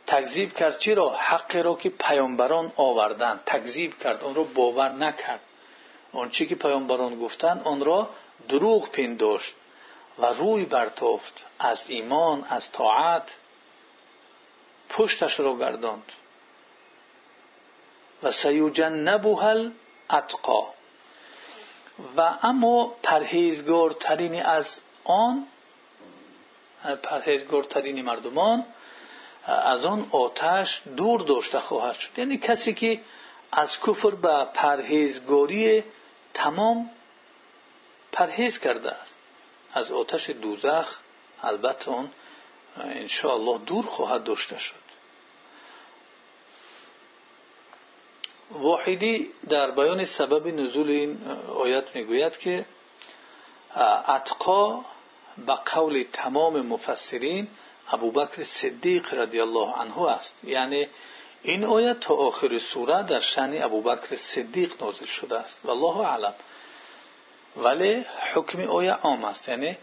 تکذیب 0.06 0.52
کرد 0.52 0.78
چی 0.78 0.94
را 0.94 1.08
حقی 1.08 1.62
را 1.62 1.74
که 1.74 1.90
پیامبران 1.90 2.72
آوردند 2.76 3.40
تکذیب 3.46 3.98
کرد 3.98 4.24
آن 4.24 4.34
را 4.34 4.42
باور 4.42 4.88
نکرد. 4.88 5.40
آنچه 6.12 6.46
که 6.46 6.54
پیامبران 6.54 7.18
گفتند 7.20 7.62
آن 7.64 7.84
را 7.84 8.08
دروغ 8.48 8.90
پنداشت 8.90 9.54
و 10.18 10.26
روی 10.26 10.64
برتافت. 10.64 11.44
از 11.58 11.90
ایمان 11.90 12.44
از 12.48 12.72
طاعت 12.72 13.30
پشتش 14.88 15.40
را 15.40 15.56
گرداند. 15.56 16.12
و 18.22 18.32
سیجنبها 18.32 19.70
اتقا 20.10 20.66
و 22.16 22.38
اما 22.42 22.94
پرهیزگارترین 23.02 24.42
از 24.46 24.80
آن 25.04 25.46
پرهیزگارترین 27.02 28.02
مردمان 28.02 28.64
از 29.46 29.84
آن 29.84 30.08
آتش 30.10 30.82
دور 30.96 31.20
داشته 31.20 31.60
خواهد 31.60 31.94
شد. 31.94 32.18
یعنی 32.18 32.38
کسی 32.38 32.74
که 32.74 33.00
از 33.52 33.80
کفر 33.80 34.10
به 34.10 34.44
پرهیزگاری 34.54 35.84
تمام 36.34 36.90
پرهیز 38.12 38.58
کرده 38.58 38.90
است. 38.92 39.18
از 39.74 39.92
آتش 39.92 40.30
دوزخ 40.30 40.98
البته 41.42 41.90
آن 41.90 42.10
انشاءالله 42.80 43.58
دور 43.58 43.86
خواهد 43.86 44.24
داشته 44.24 44.58
شد. 44.58 44.86
واحدی 48.50 49.30
در 49.48 49.70
بیان 49.70 50.04
سبب 50.04 50.46
نزول 50.46 50.90
این 50.90 51.18
آیت 51.54 51.96
می‌گوید 51.96 52.38
که 52.38 52.64
اتقا 54.08 54.84
به 55.46 55.52
قول 55.52 56.04
تمام 56.12 56.66
مفسرین 56.66 57.48
ابوبکر 57.90 58.44
صدیق 58.44 59.14
رضی 59.14 59.40
الله 59.40 59.72
عنه 59.72 60.08
است. 60.08 60.34
یعنی 60.44 60.86
این 61.42 61.64
آیت 61.64 62.00
تا 62.00 62.14
آخر 62.14 62.58
سوره 62.58 63.02
در 63.02 63.20
شان 63.20 63.62
ابوبکر 63.62 64.16
صدیق 64.16 64.82
نازل 64.82 65.06
شده 65.06 65.38
است. 65.38 65.66
والله 65.66 65.96
اعلم. 65.96 66.34
ولی 67.56 68.04
حکم 68.34 68.60
آیه 68.60 68.92
عام 68.92 69.24
است. 69.24 69.48
یعنی 69.48 69.76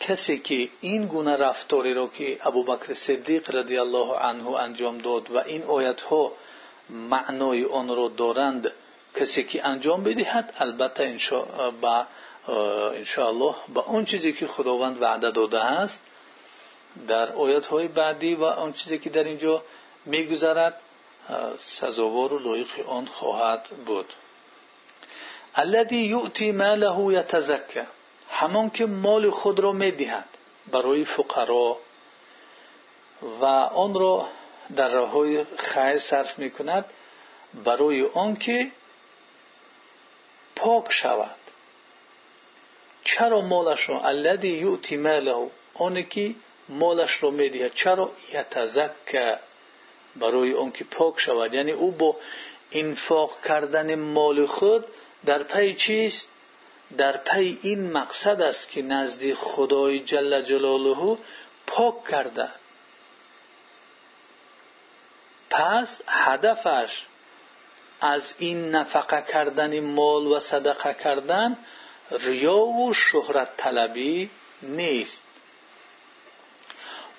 کسی 0.00 0.38
که 0.38 0.68
این 0.80 1.06
گونه 1.06 1.36
رفتاری 1.36 1.94
را 1.94 2.06
که 2.06 2.38
ابوبکر 2.42 2.94
صدیق 2.94 3.54
رضی 3.54 3.78
الله 3.78 4.18
عنه 4.18 4.50
انجام 4.50 4.98
داد 4.98 5.30
و 5.30 5.38
این 5.38 5.62
آیت 5.62 6.00
ها 6.00 6.32
معنای 6.90 7.64
آن 7.64 7.96
را 7.96 8.08
دارند 8.08 8.72
کسی 9.14 9.44
که 9.44 9.66
انجام 9.66 10.02
بدهد 10.02 10.54
البته 10.58 11.04
انشاءالله 12.94 13.54
با 13.68 13.82
اون 13.82 14.04
چیزی 14.04 14.32
که 14.32 14.46
خداوند 14.46 15.02
وعده 15.02 15.30
داده 15.30 15.64
است 15.64 16.00
در 17.08 17.32
آیات 17.32 17.66
های 17.66 17.88
بعدی 17.88 18.34
و 18.34 18.44
آن 18.44 18.72
چیزی 18.72 18.98
که 18.98 19.10
در 19.10 19.24
اینجا 19.24 19.62
میگذرد 20.04 20.80
سزاوار 21.58 22.32
و 22.32 22.38
لایق 22.38 22.88
آن 22.88 23.06
خواهد 23.06 23.68
بود. 23.86 24.12
الذي 25.54 25.96
یؤتی 25.96 26.52
ماله 26.52 27.14
یتزکه 27.18 27.86
همان 28.30 28.70
که 28.70 28.86
مال 28.86 29.30
خود 29.30 29.60
را 29.60 29.72
می‌دهد 29.72 30.28
برای 30.72 31.04
فقرا 31.04 31.76
و 33.40 33.44
آن 33.44 33.94
را 33.94 34.28
در 34.76 34.88
راههای 34.88 35.44
خیر 35.56 35.98
صرف 35.98 36.38
می‌کند 36.38 36.84
برای 37.64 38.06
آنکه 38.14 38.70
پاک 40.56 40.92
شود. 40.92 41.36
چرا 43.04 43.40
مالش 43.40 43.88
را؟ 43.88 44.00
الذي 44.00 44.48
یؤتی 44.48 44.96
ماله 44.96 46.02
که 46.10 46.34
مالش 46.72 47.22
را 47.22 47.30
می‌دهد 47.30 47.74
چرا 47.74 48.10
یتزکه 48.34 49.38
برای 50.16 50.54
آنکه 50.54 50.84
پاک 50.84 51.20
شود؟ 51.20 51.54
یعنی 51.54 51.70
او 51.70 51.90
با 51.90 52.16
انفاق 52.72 53.42
کردن 53.44 53.94
مال 53.94 54.46
خود 54.46 54.84
در 55.24 55.42
پی 55.42 55.74
چیست 55.74 56.28
در 56.96 57.16
پی 57.16 57.58
این 57.62 57.92
مقصد 57.92 58.42
است 58.42 58.70
که 58.70 58.82
نزد 58.82 59.34
خدای 59.34 59.98
جل 59.98 60.42
جلاله 60.42 61.18
پاک 61.66 62.04
کرده. 62.04 62.48
پس 65.50 66.02
هدفش 66.06 67.06
از 68.00 68.34
این 68.38 68.70
نفقه 68.70 69.24
کردن 69.32 69.80
مال 69.80 70.26
و 70.26 70.40
صدقه 70.40 70.94
کردن 70.94 71.56
ریا 72.10 72.56
و 72.56 72.94
شهرت 72.94 73.56
طلبی 73.56 74.30
نیست. 74.62 75.20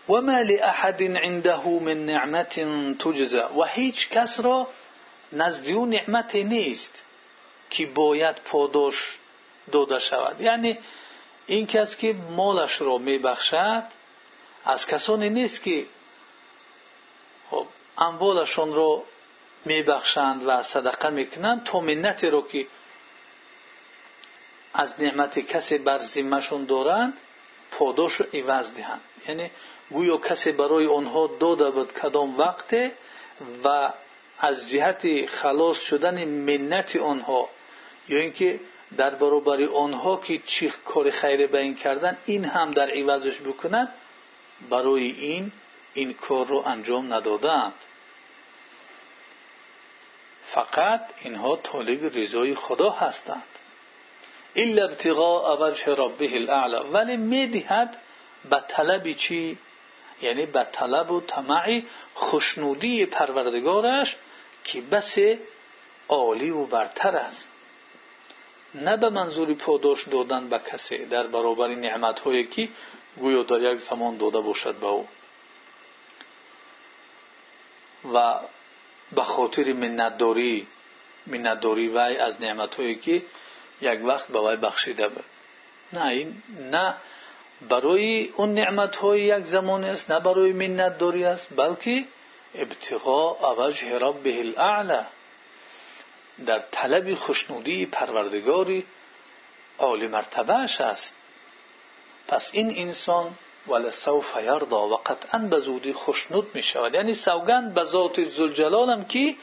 و 0.10 0.22
ما 0.22 0.40
لاحد 0.40 1.04
عنده 1.04 1.68
من 1.68 2.06
نعمت 2.06 2.60
تجزى. 3.00 3.44
و 3.58 3.64
هیچ 3.64 4.10
کس 4.10 4.40
را 4.40 4.68
نزد 5.34 5.70
او 5.70 5.86
نعمت 5.86 6.36
نیست 6.36 7.04
باید 7.96 8.36
پاداش 8.36 9.18
داده 9.72 10.00
شود. 10.00 10.42
یعنی 10.42 10.78
این 11.48 11.68
کس 11.68 11.96
که 11.98 12.14
مالش 12.14 12.82
را 12.82 12.98
میبخشد 12.98 13.84
از 14.66 14.88
کسانی 14.88 15.30
نیست 15.30 15.64
که 15.64 15.86
خب 17.52 17.68
اموالشان 17.98 18.74
را 18.74 19.04
میبخشند 19.66 20.48
و 20.48 20.64
صدقه 20.64 21.10
می‌کنند 21.10 21.64
تا 21.64 21.80
منتی 21.80 22.30
را 22.30 22.42
که 22.42 22.68
از 24.74 25.02
نعمت 25.02 25.40
کسی 25.40 25.78
بر 25.78 25.98
ذمهشون 25.98 26.66
دارند 26.66 27.14
پاداش 27.72 28.22
و 28.22 28.24
عوض 28.34 28.74
دهند. 28.74 29.02
یعنی 29.28 29.52
گویا 29.92 30.18
کسی 30.18 30.52
برای 30.52 30.88
آنها 30.88 31.30
داده 31.40 31.70
بود 31.72 31.94
کدام 31.94 32.38
وقت 32.38 32.76
و 33.64 33.94
از 34.40 34.70
جهت 34.70 35.26
خلاص 35.26 35.78
شدن 35.78 36.26
منت 36.26 36.96
آنها 36.96 37.50
یا 38.10 38.20
اینکه 38.20 38.60
در 38.98 39.10
برابر 39.10 39.64
آنها 39.64 40.18
که 40.18 40.38
چی 40.38 40.74
کار 40.86 41.12
خیر 41.12 41.48
به 41.48 41.62
این 41.62 41.76
کردن 41.76 42.18
این 42.26 42.46
هم 42.46 42.72
در 42.72 42.90
عوضش 42.90 43.42
بکنند 43.42 43.90
برای 44.70 45.04
این 45.04 45.52
این 45.94 46.14
کار 46.14 46.46
رو 46.46 46.64
انجام 46.66 47.14
ندادند. 47.14 47.74
فقط 50.46 51.02
اینها 51.22 51.56
طالب 51.56 52.18
رضای 52.18 52.56
خدا 52.56 52.90
هستند. 52.90 53.44
الا 54.56 54.84
ابتغاء 54.84 55.68
وجه 55.68 55.96
ربه 55.96 56.36
الاعلى 56.36 56.90
ولی 56.92 57.18
می‌دهد 57.18 57.98
به 58.50 58.64
طلب 58.68 59.14
چی؟ 59.14 59.58
یعنی 60.22 60.46
به 60.46 60.68
طلب 60.72 61.12
و 61.12 61.22
طمع 61.22 61.82
خوشنودی 62.14 63.06
پروردگارش 63.06 64.16
که 64.64 64.82
بس 64.82 65.18
عالی 66.10 66.50
و 66.50 66.66
برتر 66.66 67.16
است. 67.16 67.50
نه 68.76 68.98
به 68.98 69.10
منظور 69.10 69.54
پاداش 69.54 70.08
دادن 70.08 70.50
به 70.50 70.60
کسی 70.60 70.98
در 70.98 71.28
برابر 71.28 71.68
نعمت 71.68 72.20
هایی 72.20 72.48
که 72.48 72.70
گویا 73.18 73.44
در 73.44 73.62
یک 73.62 73.80
زمان 73.80 74.18
داده 74.18 74.42
باشد 74.42 74.76
به 74.76 74.88
او. 74.88 75.08
و 78.14 78.40
به 79.12 79.24
خاطر 79.24 79.74
منتداری 79.74 80.68
منتداری 81.28 81.88
وی 81.88 82.18
از 82.18 82.42
نعمت 82.42 82.76
هایی 82.76 82.96
که 82.96 83.22
یک 83.82 84.00
وقت 84.06 84.28
به 84.28 84.40
وی 84.40 84.56
بخشیده 84.56 85.08
بود. 85.10 85.26
نه 85.94 86.06
این 86.06 86.44
نه 86.72 86.96
برای 87.70 88.28
اون 88.28 88.54
نعمت 88.54 88.96
های 88.96 89.22
یک 89.22 89.46
زمان 89.46 89.84
است 89.84 90.12
نه 90.12 90.20
برای 90.20 90.52
منت 90.54 90.98
داری 90.98 91.26
است 91.26 91.48
بلکه 91.56 92.04
ابتغاء 92.56 93.56
وجه 93.58 94.00
ربه 94.00 94.40
الاعلى 94.40 95.04
در 96.46 96.60
طلب 96.60 97.16
خوشنودی 97.16 97.86
پروردگاری 97.86 98.86
عالی 99.80 100.08
مرتبه 100.08 100.54
است. 100.54 101.16
پس 102.28 102.50
این 102.54 102.74
انسان 102.78 103.32
ولسوف 103.68 104.36
یرضا 104.36 104.88
و 104.88 104.96
قطعا 104.96 105.40
به 105.40 105.60
زودی 105.60 105.94
خوشنود 105.94 106.56
می 106.56 106.62
شود 106.62 106.94
یعنی 106.94 107.14
سوگند 107.14 107.74
به 107.74 107.84
ذات 107.84 108.24
زلجلالم 108.24 109.06
که 109.06 109.36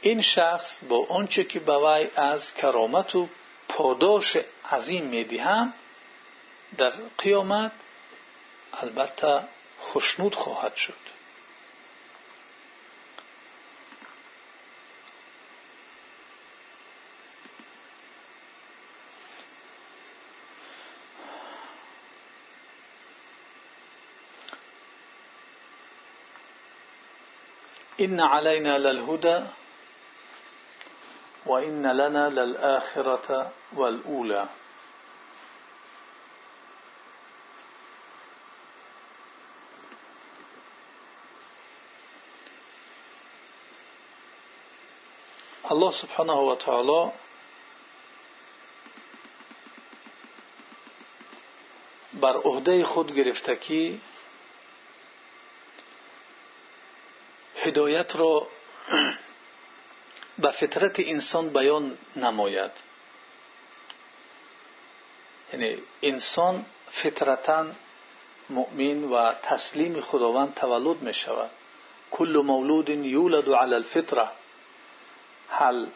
این 0.00 0.20
شخص 0.20 0.80
با 0.88 1.06
آنچه 1.08 1.44
که 1.44 1.60
به 1.60 2.10
از 2.16 2.54
کرامت 2.54 3.14
و 3.14 3.28
پاداش 3.68 4.36
عظیم 4.72 5.04
می‌دهم 5.04 5.74
در 6.78 6.92
قیامت 7.18 7.72
البته 8.72 9.48
خشنود 9.80 10.34
خواهد 10.34 10.76
شد. 10.76 10.94
إن 28.00 28.20
علينا 28.20 28.78
للهدى 28.78 29.40
وإن 31.46 31.86
لنا 31.86 32.28
للآخرة 32.28 33.52
والأولى. 33.72 34.48
الله 45.72 45.90
سبحانه 45.90 46.32
وتعالى 46.32 47.10
بر 52.12 52.36
عهده 52.36 52.84
خود 52.84 53.14
گرفته 53.14 53.56
که 53.56 53.94
هدایت 57.56 58.16
را 58.16 58.46
به 60.38 60.50
فطرت 60.50 61.00
انسان 61.00 61.48
بیان 61.48 61.98
نماید. 62.16 62.70
یعنی 65.52 65.78
انسان 66.02 66.64
فطرتا 66.90 67.66
مؤمن 68.50 69.04
و 69.04 69.32
تسلیم 69.42 70.00
خداوند 70.00 70.54
تولد 70.54 71.02
می 71.02 71.14
شود 71.14 71.50
کل 72.10 72.42
مولود 72.46 72.88
یولد 72.88 73.48
علی 73.48 73.74
الفطره. 73.74 74.28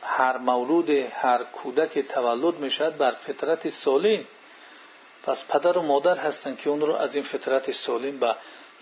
هر 0.02 0.38
مولود 0.38 0.90
هر 0.90 1.44
کودک 1.44 1.98
تولد 1.98 2.54
می 2.54 2.70
شود 2.70 2.98
بر 2.98 3.10
فطرت 3.10 3.70
سالم 3.70 4.24
پس 5.22 5.44
پدر 5.44 5.78
و 5.78 5.82
مادر 5.82 6.16
هستند 6.16 6.58
که 6.58 6.70
اون 6.70 6.80
را 6.80 6.98
از 6.98 7.14
این 7.14 7.24
فطرت 7.24 7.70
سالم 7.70 8.18
به 8.18 8.34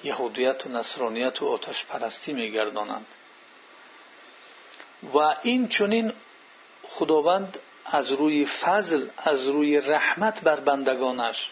یهودیت 0.04 0.66
و 0.66 0.68
نصرانیت 0.68 1.42
و 1.42 1.48
آتش 1.48 1.84
پرستی 1.84 2.32
میگردانند. 2.32 3.06
و 5.14 5.18
این 5.42 5.68
چونین 5.68 6.12
خداوند 6.82 7.58
از 7.84 8.12
روی 8.12 8.46
فضل 8.46 9.06
از 9.16 9.48
روی 9.48 9.80
رحمت 9.80 10.40
بر 10.40 10.60
بندگانش 10.60 11.50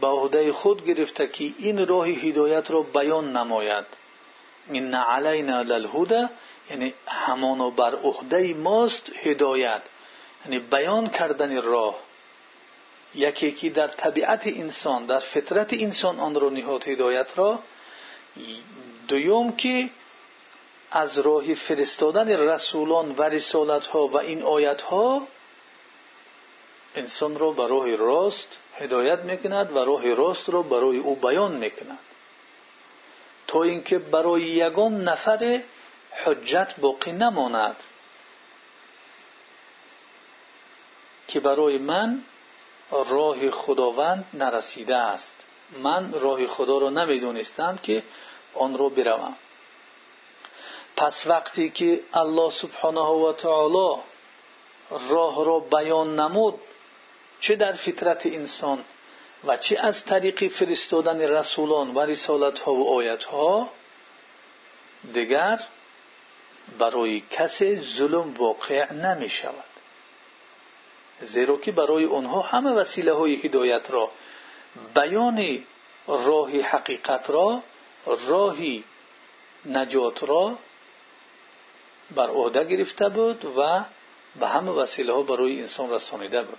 به 0.00 0.06
عهده 0.06 0.52
خود 0.52 0.86
گرفته 0.86 1.26
که 1.26 1.52
این 1.58 1.86
راه 1.86 2.06
هدایت 2.08 2.70
را 2.70 2.82
بیان 2.82 3.36
نماید. 3.36 3.84
این 4.70 4.94
علینا 4.94 5.62
للهدى 5.62 6.26
یعنی 6.70 6.94
همانو 7.06 7.70
بر 7.70 7.94
عهده 7.94 8.54
ماست 8.54 9.12
هدایت. 9.22 9.82
یعنی 10.44 10.58
بیان 10.58 11.08
کردن 11.08 11.62
راه. 11.62 11.98
یکی 13.14 13.52
که 13.52 13.70
در 13.70 13.88
طبیعت 13.88 14.46
انسان 14.46 15.06
در 15.06 15.18
فطرت 15.18 15.72
انسان 15.72 16.20
آن 16.20 16.34
را 16.34 16.50
نهاد 16.50 16.88
هدایت 16.88 17.28
را. 17.36 17.58
دوم 19.08 19.56
که 19.56 19.88
از 20.90 21.18
راه 21.18 21.54
فرستادن 21.54 22.28
رسولان 22.28 23.14
و 23.18 23.22
رسالت 23.22 23.86
ها 23.86 24.06
و 24.06 24.18
این 24.18 24.42
آیت 24.42 24.82
ها 24.82 25.26
انسان 26.94 27.38
را 27.38 27.50
به 27.50 27.66
راه 27.66 27.96
راست 27.96 28.58
هدایت 28.78 29.18
می‌کند 29.18 29.76
و 29.76 29.78
راه 29.78 30.14
راست 30.14 30.50
را 30.50 30.62
برای 30.62 30.98
او 30.98 31.16
بیان 31.16 31.52
می‌کند. 31.52 31.98
تا 33.46 33.62
اینکه 33.62 33.98
برای 33.98 34.42
یگان 34.42 35.04
نفر 35.04 35.60
حجت 36.12 36.74
باقی 36.80 37.12
نماند. 37.12 37.76
که 41.28 41.40
برای 41.40 41.78
من 41.78 42.24
راه 42.90 43.50
خداوند 43.50 44.24
نرسیده 44.34 44.96
است. 44.96 45.34
من 45.78 46.12
راه 46.12 46.46
خدا 46.46 46.78
را 46.78 46.90
نمی‌دونستم 46.90 47.78
که 47.82 48.02
آن 48.54 48.78
را 48.78 48.88
بروم. 48.88 49.36
پس 50.96 51.26
وقتی 51.26 51.70
که 51.70 52.00
الله 52.12 52.50
سبحانه 52.50 53.00
و 53.00 53.32
تعالی 53.32 54.02
راه 54.90 55.44
را 55.44 55.60
بیان 55.60 56.20
نمود 56.20 56.60
چه 57.40 57.56
در 57.56 57.72
فطرت 57.72 58.26
انسان 58.26 58.84
و 59.44 59.56
چه 59.56 59.78
از 59.78 60.04
طریق 60.04 60.48
فرستادن 60.48 61.20
رسولان 61.20 61.94
و 61.94 62.00
رسالت 62.00 62.58
ها 62.58 62.74
و 62.74 62.94
آیت 62.94 63.24
ها 63.24 63.68
دیگر 65.12 65.60
برای 66.78 67.22
کسی 67.30 67.80
ظلم 67.80 68.34
واقع 68.34 68.92
نمی 68.92 69.28
شود 69.28 69.64
زیرا 71.22 71.56
که 71.56 71.72
برای 71.72 72.06
آنها 72.06 72.40
همه 72.40 72.70
وسیله 72.70 73.12
های 73.12 73.34
هدایت 73.34 73.90
را 73.90 74.10
بیان 74.94 75.64
راه 76.06 76.50
حقیقت 76.50 77.30
را 77.30 77.62
راهی 78.06 78.84
نجات 79.66 80.24
را 80.24 80.58
بر 82.10 82.28
عهده 82.28 82.64
گرفته 82.64 83.08
بود 83.08 83.44
و 83.44 83.84
به 84.40 84.48
همه 84.48 84.70
وسیله 84.70 85.12
ها 85.12 85.22
برای 85.22 85.60
انسان 85.60 85.90
رسانیده 85.90 86.42
بود. 86.42 86.58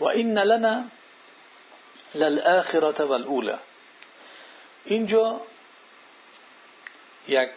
و 0.00 0.04
این 0.04 0.38
لنا 0.38 0.84
للآخرة 2.16 3.04
والأولى. 3.04 3.58
اینجا 4.84 5.40
یک 7.28 7.50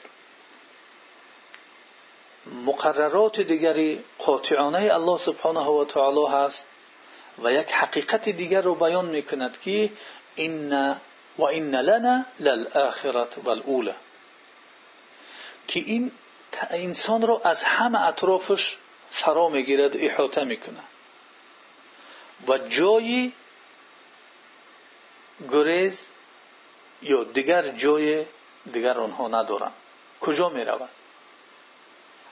مقررات 2.66 3.42
دیگری 3.42 4.04
قاطعانه 4.18 4.94
الله 4.94 5.18
سبحانه 5.18 5.66
و 5.66 5.86
تعالی 5.86 6.26
هست 6.26 6.66
و 7.44 7.54
یک 7.54 7.72
حقیقت 7.72 8.30
دیگر 8.30 8.62
رو 8.62 8.76
بیان 8.76 9.06
می‌کند 9.06 9.60
که 9.60 9.92
این 10.36 10.74
و 11.38 11.44
این 11.44 11.76
لنا 11.76 12.26
للآخرت 12.40 13.38
والاولا 13.44 13.96
که 15.68 15.80
این 15.80 16.12
انسان 16.70 17.22
رو 17.22 17.42
از 17.44 17.64
همه 17.64 18.02
اطرافش 18.08 18.78
فرا 19.12 19.50
می‌گیرد 19.50 19.98
احاطه 19.98 20.44
می‌کنه. 20.44 20.84
و 22.48 22.58
جای 22.58 23.32
گریز 25.52 26.08
یا 27.02 27.24
دیگر 27.24 27.72
جای 27.72 28.26
دیگر 28.74 28.98
آنها 28.98 29.28
ندارند 29.28 29.74
کجا 30.22 30.50
می‌روند؟ 30.50 30.90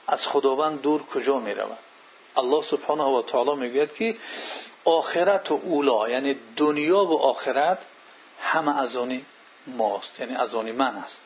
از 0.06 0.26
خداوند 0.26 0.80
دور 0.80 1.02
کجا 1.02 1.38
می 1.38 1.54
رود 1.54 1.78
الله 2.36 2.62
سبحانه 2.62 3.04
و 3.04 3.22
تعالی 3.22 3.54
می‌گوید 3.54 3.94
که 3.94 4.16
آخرت 4.84 5.50
و 5.50 5.60
اولا 5.64 6.08
یعنی 6.08 6.36
دنیا 6.56 7.04
و 7.04 7.20
آخرت 7.22 7.86
همه 8.40 8.80
از 8.80 8.96
آنی 8.96 9.26
ماست 9.66 10.20
یعنی 10.20 10.34
از 10.34 10.54
آنی 10.54 10.72
من 10.72 10.96
است. 10.96 11.22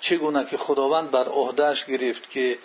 چگونه 0.00 0.46
که 0.46 0.56
خداوند 0.56 1.10
بر 1.10 1.28
عهدهش 1.28 1.84
گرفت 1.84 2.30
که 2.30 2.58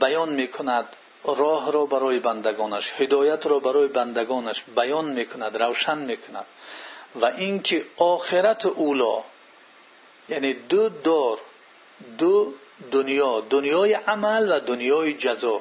بیان 0.00 0.28
می‌کند 0.28 0.96
راه 1.24 1.72
را 1.72 1.86
برای 1.86 2.18
بندگانش 2.18 2.94
هدایت 2.96 3.46
را 3.46 3.58
برای 3.58 3.88
بندگانش 3.88 4.64
بیان 4.76 5.04
می‌کند 5.04 5.62
روشن 5.62 5.98
می‌کند. 5.98 6.46
و 7.14 7.24
اینکه 7.24 7.86
آخرت 7.96 8.66
اولا 8.66 9.22
یعنی 10.28 10.54
دو 10.54 10.88
دور 10.88 11.38
دو 12.18 12.52
دنیا 12.90 13.40
دنیای 13.40 13.94
عمل 13.94 14.52
و 14.52 14.60
دنیای 14.60 15.14
جزا 15.14 15.60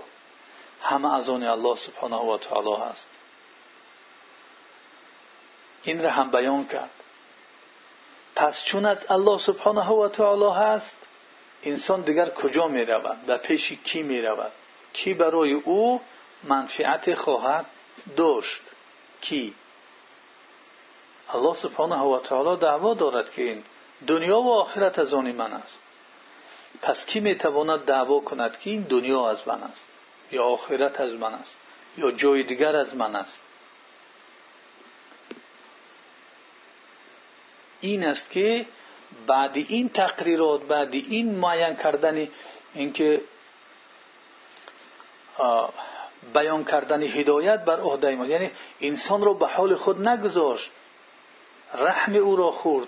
همه 0.82 1.16
از 1.16 1.30
آن 1.30 1.44
الله 1.44 1.76
سبحانه 1.76 2.16
و 2.16 2.38
تعالی 2.38 2.82
هست. 2.92 3.08
این 5.84 6.04
را 6.04 6.10
هم 6.10 6.32
بیان 6.32 6.68
کرد. 6.68 6.90
پس 8.36 8.64
چون 8.64 8.86
از 8.86 9.06
الله 9.10 9.40
سبحانه 9.40 9.90
و 9.90 10.08
تعالی 10.08 10.60
هست 10.60 10.98
انسان 11.64 12.02
دیگر 12.02 12.30
کجا 12.30 12.68
می 12.68 12.86
کی 14.98 15.14
برای 15.14 15.54
او 15.54 16.02
منفعت 16.44 17.16
خواهد 17.16 17.66
داشت؟ 18.16 18.62
کی؟ 19.22 19.56
الله 21.30 21.56
سبحانه 21.56 22.02
و 22.02 22.20
تعالی 22.20 22.60
دعوا 22.62 22.94
دارد 22.94 23.32
که 23.32 23.42
این 23.42 23.64
دنیا 24.08 24.42
و 24.42 24.54
آخرت 24.54 25.00
از 25.00 25.14
من 25.14 25.54
است. 25.54 25.80
پس 26.82 27.06
کی 27.06 27.20
می‌تواند 27.20 27.86
دعوا 27.86 28.20
کند 28.20 28.60
که 28.60 28.70
این 28.70 28.82
دنیا 28.82 29.30
از 29.30 29.48
من 29.48 29.64
است؟ 29.64 29.90
یا 30.32 30.44
آخرت 30.44 31.02
از 31.02 31.14
من 31.14 31.34
است؟ 31.34 31.58
یا 31.98 32.12
جای 32.12 32.44
دیگر 32.44 32.76
از 32.76 32.96
من 32.96 33.16
است؟ 33.16 33.42
این 37.82 38.08
است 38.08 38.32
که 38.32 38.66
بعد 39.28 39.58
این 39.58 39.90
تقریرات 39.90 40.64
بعد 40.64 40.94
این 40.94 41.36
معین 41.36 41.76
کردن 41.76 42.28
اینکه 42.74 43.22
بیان 46.34 46.64
کردن 46.66 47.04
هدایت 47.04 47.66
بر 47.66 47.80
عهده 47.80 48.16
ما 48.16 48.26
یعنی 48.26 48.52
انسان 48.82 49.22
رو 49.22 49.34
به 49.34 49.48
حال 49.48 49.76
خود 49.76 50.08
نگذاشت. 50.08 50.72
رحم 51.74 52.16
او 52.16 52.36
را 52.36 52.52
خورد. 52.52 52.88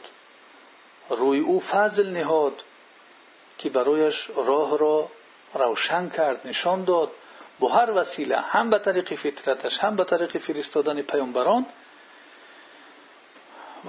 روی 1.10 1.40
او 1.40 1.60
فضل 1.60 2.10
نهاد 2.10 2.64
که 3.58 3.70
برایش 3.70 4.30
راه 4.36 4.78
را 4.78 5.10
روشن 5.54 6.10
کرد 6.10 6.48
نشان 6.48 6.84
داد. 6.84 7.12
با 7.60 7.70
هر 7.70 7.92
وسیله 7.92 8.38
هم 8.38 8.70
به 8.70 8.80
طریق 8.80 9.16
فطرتش 9.16 9.80
هم 9.80 9.96
به 9.96 10.04
طریق 10.04 10.38
فرستادن 10.38 11.02
پیامبران 11.02 11.66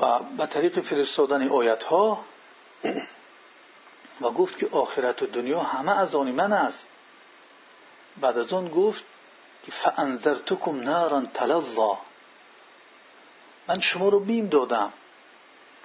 و 0.01 0.19
به 0.19 0.47
طریق 0.47 0.81
فرستادن 0.81 1.49
آیت 1.49 1.85
ها 1.85 2.25
و 4.21 4.31
گفت 4.31 4.59
که 4.59 4.69
آخرت 4.73 5.23
و 5.23 5.27
دنیا 5.27 5.61
همه 5.61 5.99
از 5.99 6.15
آن 6.15 6.31
من 6.31 6.53
است. 6.53 6.89
بعد 8.17 8.39
از 8.39 8.53
آن 8.53 8.69
گفت 8.69 9.05
که 9.63 9.73
فانذرتکم 9.73 10.81
نارا 10.81 11.23
تلظا. 11.35 11.99
من 13.69 13.81
شما 13.81 14.09
رو 14.09 14.21
بیم 14.21 14.47
دادم. 14.47 14.93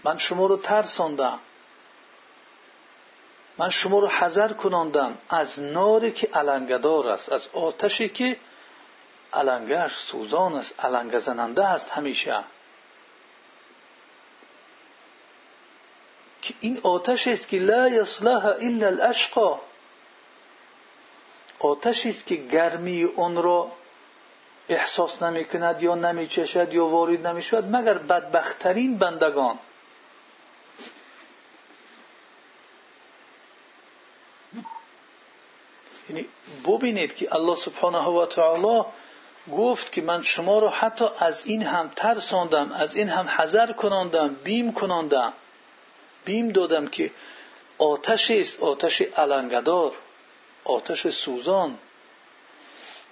من 0.04 0.18
شما 0.18 0.46
رو 0.46 0.58
ترساندم. 0.58 1.40
من 3.58 3.70
شما 3.70 4.00
رو 4.00 4.08
حذر 4.08 4.54
کناندم 4.54 5.18
از 5.30 5.60
ناری 5.60 6.12
که 6.12 6.28
علنگدار 6.28 7.08
است 7.08 7.32
از 7.32 7.48
آتشی 7.54 8.10
که 8.10 8.38
علنگش 9.34 9.96
سوزان 9.96 10.56
است 10.56 10.80
علنگ 10.80 11.20
زننده 11.20 11.66
است 11.66 11.90
همیشه. 11.90 12.44
که 16.42 16.54
این 16.60 16.80
آتش 16.84 17.28
است 17.28 17.48
که 17.48 17.60
لا 17.60 17.90
یصلح 17.90 18.46
الا 18.46 18.88
الاشقا. 18.88 19.60
آتشی 21.66 22.10
است 22.10 22.26
که 22.26 22.36
گرمی 22.36 23.04
اون 23.04 23.44
را 23.44 23.72
احساس 24.70 25.24
نمی 25.24 25.46
کند 25.46 25.84
یا 25.84 25.96
نمی 25.96 26.28
چشد 26.28 26.74
یا 26.74 26.86
وارد 26.86 27.28
نمی 27.28 27.42
شود 27.42 27.76
مگر 27.76 27.94
بدبختترین 27.94 28.98
بندگان. 28.98 29.60
یعنی 36.10 36.26
ببینید 36.68 37.16
که 37.16 37.36
الله 37.36 37.56
سبحانه 37.56 38.08
و 38.08 38.26
تعالی 38.26 38.84
گفت 39.52 39.92
که 39.92 40.02
من 40.02 40.22
شما 40.22 40.60
رو 40.60 40.70
حتی 40.70 41.06
از 41.20 41.46
این 41.46 41.62
هم 41.62 41.92
ترساندم 41.96 42.72
از 42.72 42.96
این 42.96 43.10
هم 43.10 43.28
حذر 43.28 43.72
کناندم 43.72 44.36
بیم 44.44 44.74
کناندم. 44.74 45.34
بیم 46.26 46.50
دادم 46.50 46.88
که 46.88 47.12
آتش 47.78 48.32
است 48.32 48.60
آتش 48.60 49.02
علنگدار. 49.02 49.92
آتش 50.66 51.08
سوزان. 51.08 51.78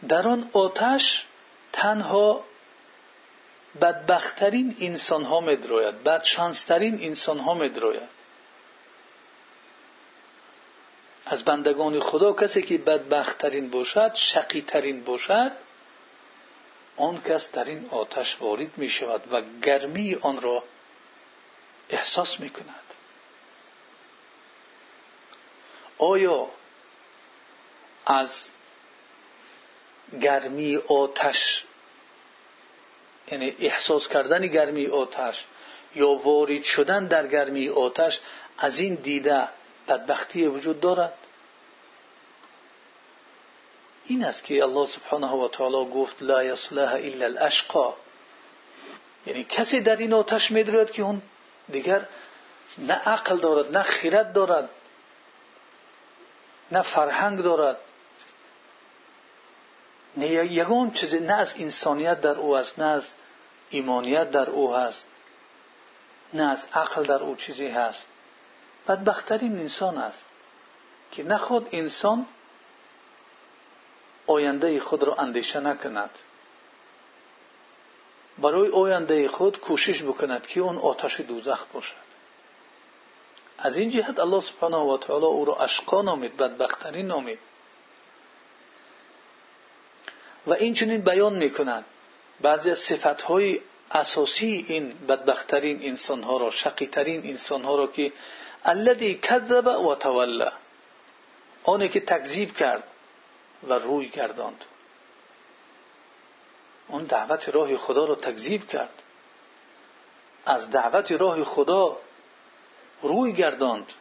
در 0.07 0.27
آن 0.27 0.49
آتش 0.53 1.25
تنها 1.73 2.43
بدبختترین 3.81 4.75
انسان 4.79 5.23
ها 5.23 5.39
مدروید 5.39 6.03
بدشانسترین 6.03 6.99
انسان 7.01 7.39
ها 7.39 7.53
مدروید 7.53 8.23
از 11.25 11.43
بندگان 11.43 11.99
خدا 11.99 12.33
کسی 12.33 12.61
که 12.61 12.77
بدبختترین 12.77 13.69
باشد 13.69 14.15
شقیترین 14.15 15.03
باشد 15.03 15.51
آن 16.97 17.21
کس 17.21 17.51
در 17.51 17.63
این 17.63 17.87
آتش 17.91 18.37
وارد 18.41 18.77
می 18.77 18.89
شود 18.89 19.33
و 19.33 19.41
گرمی 19.61 20.15
آن 20.21 20.41
را 20.41 20.63
احساس 21.89 22.39
می 22.39 22.49
کند 22.49 22.83
آیا 25.97 26.47
از 28.05 28.49
گرمی 30.21 30.77
آتش 30.77 31.65
یعنی 33.31 33.55
احساس 33.59 34.07
کردن 34.07 34.47
گرمی 34.47 34.87
آتش 34.87 35.45
یا 35.95 36.09
وارد 36.09 36.63
شدن 36.63 37.07
در 37.07 37.27
گرمی 37.27 37.69
آتش 37.69 38.19
از 38.57 38.79
این 38.79 38.95
دیده 38.95 39.47
بدبختی 39.87 40.47
وجود 40.47 40.79
دارد. 40.79 41.13
این 44.05 44.25
است 44.25 44.43
که 44.43 44.63
الله 44.63 44.85
سبحانه 44.85 45.31
و 45.31 45.47
تعالی 45.47 45.91
گفت 45.91 46.15
لا 46.21 46.43
یصلح 46.43 46.93
الا 46.93 47.25
الاشقا. 47.25 47.93
یعنی 49.25 49.43
کسی 49.43 49.81
در 49.81 49.95
این 49.95 50.13
آتش 50.13 50.51
میدرد 50.51 50.91
که 50.91 51.01
اون 51.01 51.21
دیگر 51.69 52.05
نه 52.77 52.93
عقل 52.93 53.37
دارد 53.37 53.77
نه 53.77 53.83
خیرت 53.83 54.33
دارد 54.33 54.69
نه 56.71 56.81
فرهنگ 56.81 57.41
دارد. 57.41 57.77
نه 60.17 60.27
یگان 60.27 60.91
چیزی 60.91 61.19
نه 61.19 61.33
از 61.33 61.53
انسانیت 61.57 62.21
در 62.21 62.35
او 62.35 62.57
است 62.57 62.79
نه 62.79 62.85
از 62.85 63.13
ایمانیت 63.69 64.31
در 64.31 64.49
او 64.49 64.75
هست 64.75 65.07
نه 66.33 66.51
از 66.51 66.67
عقل 66.73 67.03
در 67.03 67.23
او 67.23 67.35
چیزی 67.35 67.67
هست. 67.67 68.07
بدبختترین 68.87 69.59
انسان 69.59 69.97
است 69.97 70.25
که 71.11 71.23
نخود 71.23 71.67
انسان 71.71 72.25
آینده 74.27 74.79
خود 74.79 75.03
را 75.03 75.15
اندیشه 75.15 75.59
نکند. 75.59 76.09
برای 78.37 78.69
آینده 78.69 79.27
خود 79.27 79.59
کوشش 79.59 80.03
بکند 80.03 80.47
که 80.47 80.59
اون 80.59 80.77
آتش 80.77 81.21
دوزخ 81.21 81.65
باشد. 81.73 82.03
از 83.57 83.77
این 83.77 83.89
جهت 83.89 84.19
الله 84.19 84.39
سبحانه 84.39 84.77
و 84.77 84.97
تعالی 84.97 85.25
او 85.25 85.45
را 85.45 85.55
اشقا 85.55 86.01
نامید 86.01 86.37
بدبختترین 86.37 87.07
نامید. 87.07 87.39
و 90.47 90.53
این 90.53 90.73
چنین 90.73 91.01
بیان 91.01 91.33
می‌کنند 91.33 91.85
بعضی 92.41 92.71
از 92.71 92.79
صفتهای 92.79 93.61
اساسی 93.91 94.65
این 94.67 94.93
بدبختترین 95.07 95.83
انسانها 95.83 96.37
را 96.37 96.49
شقیترین 96.49 97.25
انسانها 97.25 97.75
را 97.75 97.87
که 97.87 98.11
الذی 98.65 99.15
کذب 99.15 99.67
و 99.67 99.95
تولا 99.95 100.51
آنی 101.63 101.89
که 101.89 101.99
تکذیب 101.99 102.55
کرد 102.55 102.83
و 103.67 103.73
روی 103.73 104.09
گرداند. 104.09 104.65
اون 106.87 107.03
دعوت 107.03 107.49
راه 107.49 107.77
خدا 107.77 108.05
را 108.05 108.15
تکذیب 108.15 108.67
کرد. 108.67 109.01
از 110.45 110.69
دعوت 110.69 111.11
راه 111.11 111.43
خدا 111.43 111.97
روی 113.01 113.33
گرداند. 113.33 113.93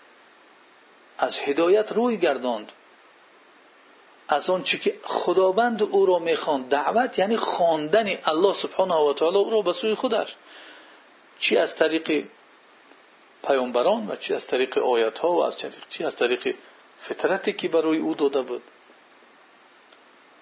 از 1.19 1.39
هدایت 1.39 1.93
روی 1.93 2.17
گرداند. 2.17 2.73
از 4.29 4.51
آن 4.51 4.63
چی 4.63 4.79
که 4.79 4.99
خداوند 5.05 5.83
او 5.83 6.07
را 6.07 6.19
می‌خواند 6.19 6.69
دعوت 6.69 7.19
یعنی 7.19 7.37
خواندن 7.37 8.19
الله 8.25 8.55
سبحانه 8.55 8.95
و 8.95 9.13
تعالی 9.13 9.37
او 9.37 9.51
را 9.51 9.63
به 9.63 9.73
سوی 9.73 9.95
خودش. 9.95 10.37
چی 11.39 11.57
از 11.57 11.75
طریق 11.75 12.25
پیامبران 13.47 14.09
و 14.09 14.17
چی 14.17 14.35
از 14.35 14.47
طریق 14.47 14.79
آیت 14.79 15.19
ها 15.19 15.33
و 15.33 15.45
از 15.45 15.57
چی 15.89 16.05
از 16.05 16.17
طریق 16.17 16.55
فطرتی 17.01 17.53
که 17.53 17.69
برای 17.69 17.99
او 17.99 18.15
داده 18.15 18.43
بود. 18.43 18.63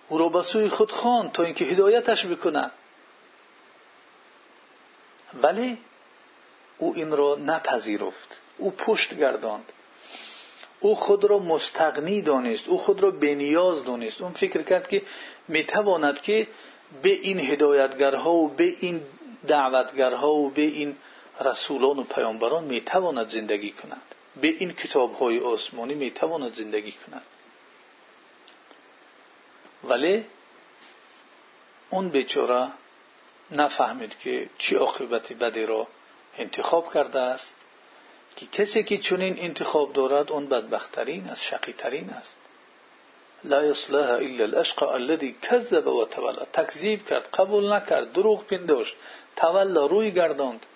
او 0.09 0.19
را 0.19 0.29
به 0.29 0.43
سوی 0.43 0.69
خود 0.69 0.93
خواند 0.93 1.33
تا 1.33 1.43
اینکه 1.43 1.65
هدایتش 1.65 2.27
بکنه. 2.27 2.71
ولی 5.43 5.79
او 6.79 6.93
این 6.97 7.17
را 7.17 7.35
نپذیرفت. 7.35 8.29
او 8.59 8.71
پشت 8.71 9.15
گرداند. 9.15 9.73
او 10.81 10.95
خود 10.95 11.25
را 11.25 11.39
مستغنی 11.39 12.23
دانست 12.23 12.69
او 12.69 12.79
خود 12.79 13.01
را 13.03 13.11
بنیاز 13.11 13.85
دانست. 13.85 14.21
اون 14.21 14.33
فکر 14.33 14.63
کرد 14.63 14.89
که 14.89 15.03
می‌تواند 15.49 16.23
که 16.23 16.47
به 17.03 17.11
این 17.11 17.41
هدایتگرها 17.41 18.33
و 18.33 18.49
به 18.49 18.65
این 18.81 19.03
دعوتگرها 19.47 20.33
و 20.33 20.51
به 20.51 20.63
این 20.63 20.97
رسولان 21.41 21.99
و 21.99 22.03
پیامبران 22.03 22.65
می‌تواند 22.65 23.29
زندگی 23.29 23.71
کند. 23.71 24.03
به 24.41 24.49
این 24.49 24.73
کتابهای 24.73 25.39
آسمانی 25.39 25.95
می‌تواند 25.95 26.55
زندگی 26.55 26.93
کند. 26.93 27.23
ولی 29.85 30.25
اون 31.91 32.09
بیچاره 32.09 32.69
نفهمید 33.51 34.19
که 34.19 34.49
چی 34.59 34.75
عاقبت 34.75 35.33
بدی 35.33 35.67
را 35.67 35.87
انتخاب 36.39 36.95
کرده 36.95 37.21
است. 37.21 37.55
که 38.37 38.47
کسی 38.47 38.83
که 38.83 38.99
چنین 38.99 39.39
انتخاب 39.39 39.93
دارد 39.93 40.33
اون 40.33 40.47
بدبختترین 40.47 41.29
است 41.29 41.43
شقیترین 41.43 42.11
است. 42.11 42.37
لا 43.45 43.65
یصلح 43.65 44.11
الا 44.11 44.45
الاشقى 44.45 44.87
الذي 44.87 45.37
كذب 45.43 45.87
و 45.87 46.05
تولا 46.05 46.45
تکذیب 46.45 47.09
کرد 47.09 47.29
قبول 47.35 47.73
نکرد 47.73 48.13
دروغ 48.13 48.45
پنداشت 48.45 48.97
تولا 49.37 49.87
روی 49.87 50.11
گرداند. 50.11 50.67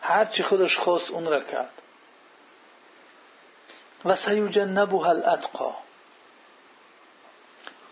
هر 0.00 0.24
چی 0.24 0.42
خودش 0.42 0.76
خواست 0.76 1.10
اون 1.10 1.26
را 1.26 1.40
کرد. 1.40 1.72
و 4.04 4.16
سیجنبها 4.16 5.10
الاتقا 5.10 5.74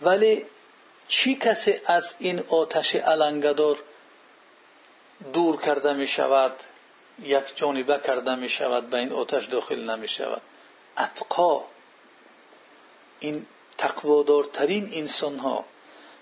ولی 0.03 0.47
چی 1.09 1.35
کسی 1.35 1.81
از 1.87 2.15
این 2.19 2.45
آتش 2.49 2.97
علنگدار 2.97 3.77
دور 5.33 5.61
کرده 5.61 5.93
می 5.93 6.07
شود 6.07 6.53
یک 7.23 7.57
جانبه 7.57 7.99
کرده 7.99 8.35
می 8.35 8.49
شود 8.49 8.91
به 8.91 8.99
این 8.99 9.13
آتش 9.13 9.47
داخل 9.47 9.91
نمی 9.91 10.09
شود 10.09 10.43
اتقا 10.99 11.65
این 13.21 13.47
تقوادارترین 13.79 14.91
انسان 14.93 15.39
ها 15.39 15.65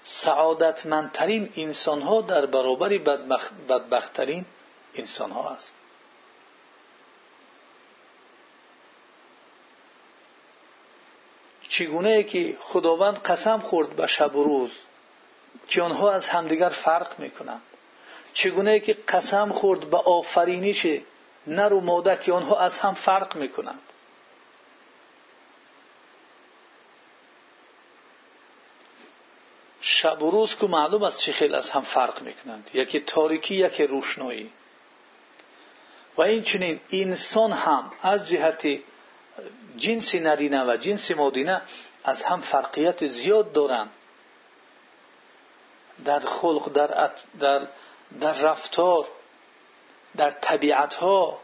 سعادتمندترین 0.03 1.53
انسان 1.57 2.03
ها 2.03 2.21
در 2.21 2.47
برابر 2.47 2.89
بدبختترین 2.89 4.45
انسان 4.95 5.31
ها 5.31 5.51
است. 5.51 5.75
چگونه 11.69 12.23
که 12.23 12.57
خداوند 12.61 13.19
قسم 13.19 13.59
خورد 13.59 13.97
به 13.97 14.07
شب 14.07 14.37
و 14.37 14.45
روز 14.45 14.71
که 15.67 15.83
آنها 15.83 16.13
از 16.13 16.29
همدیگر 16.29 16.69
فرق 16.69 17.21
می‌کنند. 17.21 17.63
چگونه 18.35 18.81
که 18.81 18.95
قسم 19.09 19.53
خورد 19.53 19.91
به 19.91 19.97
آفرینش 19.97 20.87
نر 21.47 21.73
و 21.73 21.81
ماده 21.81 22.17
که 22.17 22.33
آنها 22.33 22.59
از 22.61 22.79
هم 22.79 22.95
فرق 22.95 23.37
می‌کنند. 23.37 23.81
شب 29.81 30.23
و 30.23 30.31
روز 30.31 30.57
که 30.57 30.67
معلوم 30.67 31.03
است 31.03 31.19
چه 31.19 31.33
خیلی 31.33 31.55
از 31.55 31.71
هم 31.71 31.83
فرق 31.83 32.23
می‌کنند. 32.23 32.71
یکی 32.75 33.01
تاریکی 33.01 33.55
یکی 33.55 33.87
روشنایی. 33.87 34.51
و 36.17 36.23
این 36.23 36.43
چنین 36.43 36.81
انسان 36.93 37.53
هم 37.53 37.93
از 38.03 38.29
جهت 38.29 38.67
جنس 39.77 40.15
نرینه 40.15 40.65
و 40.65 40.77
جنس 40.77 41.11
مادینه 41.11 41.63
از 42.05 42.23
هم 42.23 42.41
فرقیت 42.41 43.07
زیاد 43.07 43.53
دارند. 43.53 43.91
در 46.05 46.21
خلق 46.21 46.73
در, 46.73 47.11
در, 47.41 47.67
در 48.21 48.33
رفتار 48.33 49.09
در 50.17 50.31
طبیعت 50.31 50.95
ها 50.95 51.41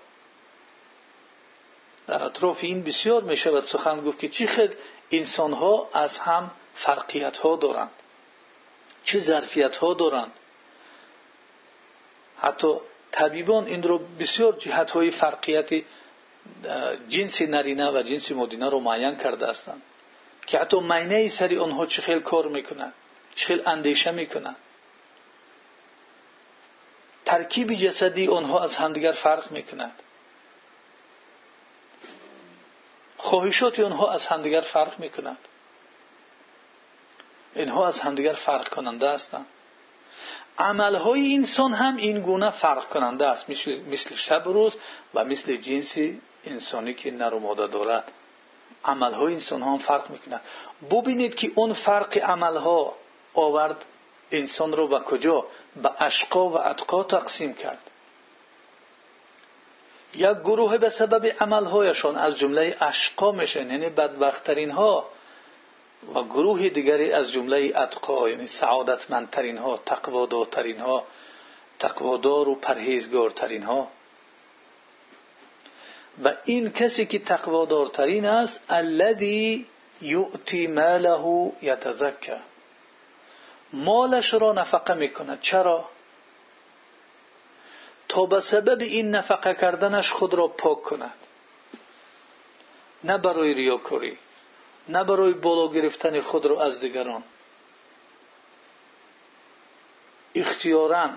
در 2.07 2.25
اطراف 2.25 2.59
این 2.61 2.83
بسیار 2.83 3.23
می 3.23 3.37
شود 3.37 3.65
سخن 3.65 4.01
گفت 4.01 4.19
که 4.19 4.29
چی 4.29 4.47
خیلی 4.47 4.75
انسان 5.11 5.53
ها 5.53 5.89
از 5.93 6.19
هم 6.19 6.51
فرقیت 6.75 7.39
ها 7.39 7.57
دارند. 7.57 7.91
چه 9.05 9.19
ظرفیت 9.19 9.77
ها 9.77 9.95
دارند. 9.95 10.33
حتی 12.39 12.77
طبیبان 13.13 13.67
این 13.67 13.83
رو 13.83 13.99
بسیار 13.99 14.53
جهت 14.53 14.91
های 14.91 15.11
فرقیت 15.11 15.83
جنس 17.09 17.43
نرینه 17.43 17.91
و 17.91 18.03
جنس 18.03 18.33
مدینه 18.33 18.71
رو 18.71 18.81
معین 18.81 19.17
کرده 19.17 19.47
هستند. 19.47 19.83
که 20.47 20.59
حتی 20.59 20.81
معنی 20.81 21.29
سری 21.29 21.59
آنها 21.59 21.87
چه 21.87 22.03
خیلی 22.03 22.21
کار 22.21 22.49
می‌کنند 22.49 22.95
چه 23.35 23.47
خیلی 23.47 23.63
اندیشه 23.67 24.11
می‌کنند. 24.11 24.57
ترکیب 27.31 27.75
جسدی 27.75 28.29
آنها 28.29 28.63
از 28.63 28.77
همدیگر 28.77 29.13
فرق 29.13 29.51
می‌کنند 29.53 30.03
خواهشات 33.17 33.81
آنها 33.81 34.13
از 34.13 34.27
همدیگر 34.27 34.61
فرق 34.61 34.99
می‌کنند 34.99 35.39
اینها 37.55 37.89
از 37.89 38.01
همدیگر 38.01 38.33
فرق 38.33 38.69
کننده 38.69 39.11
هستند. 39.11 39.47
عملهای 40.59 41.35
انسان 41.35 41.73
هم 41.73 41.97
این 41.97 42.21
گونه 42.21 42.51
فرق 42.51 42.89
کننده 42.89 43.27
است 43.27 43.51
مثل 43.91 44.15
شب 44.15 44.43
روز 44.45 44.77
و 45.15 45.25
مثل 45.25 45.57
جنس 45.57 45.95
انسانی 46.45 46.95
که 46.95 47.11
نر 47.11 47.35
و 47.35 47.39
ماده 47.39 47.67
دارد. 47.67 48.13
عملهای 48.85 49.35
انسان 49.35 49.63
ها 49.63 49.71
هم 49.71 49.79
فرق 49.79 50.11
می‌کنند. 50.11 50.41
ببینید 50.91 51.35
که 51.35 51.53
اون 51.55 51.73
فرق 51.73 52.19
عملها 52.19 52.95
آورد 53.35 53.85
انسان 54.33 54.73
رو 54.73 54.89
به 54.89 54.99
کجا؟ 54.99 55.47
به 55.77 56.03
اشقا 56.03 56.49
و 56.49 56.59
اتقا 56.59 57.05
تقسیم 57.05 57.55
کرد. 57.55 57.91
یک 60.15 60.39
گروه 60.45 60.79
به 60.79 60.89
سبب 60.89 61.27
عملهایشان 61.41 62.17
از 62.17 62.39
جمله 62.39 62.77
اشقا 62.81 63.33
میشن 63.33 63.71
یعنی 63.71 63.89
بدبختترین 63.89 64.71
ها 64.71 65.07
و 66.15 66.23
گروه 66.23 66.69
دیگری 66.69 67.13
از 67.13 67.33
جمله 67.33 67.73
اتقا 67.77 68.29
یعنی 68.29 68.47
سعادتمندترین 68.47 69.59
ها 69.59 69.81
تقوادارترین 69.87 70.81
ها 70.81 71.05
تقوادار 71.79 72.49
و 72.49 72.55
پرهیزگارترین 72.55 73.63
ها 73.63 73.89
و 76.25 76.35
این 76.45 76.71
کسی 76.71 77.07
که 77.07 77.19
تقوادارترین 77.19 78.27
است 78.27 78.61
الذی 78.69 79.67
یؤتی 80.01 80.67
ماله 80.67 81.53
یتزکه 81.63 82.37
مالش 83.73 84.35
را 84.35 84.53
نفقه 84.53 84.95
می‌کند. 84.95 85.41
چرا؟ 85.41 85.89
تا 88.09 88.27
به 88.27 88.41
سبب 88.41 88.81
این 88.81 89.11
نفقه 89.11 89.55
کردنش 89.55 90.13
خود 90.13 90.35
را 90.35 90.49
پاک 90.49 90.83
کند. 90.83 91.15
نه 93.05 93.19
برای 93.19 93.55
ریاکاری 93.55 94.19
نه 94.89 95.05
برای 95.05 95.33
بالا 95.33 95.73
گرفتن 95.73 96.21
خود 96.21 96.47
را 96.47 96.63
از 96.65 96.81
دیگران. 96.81 97.23
اختیارا 100.35 101.11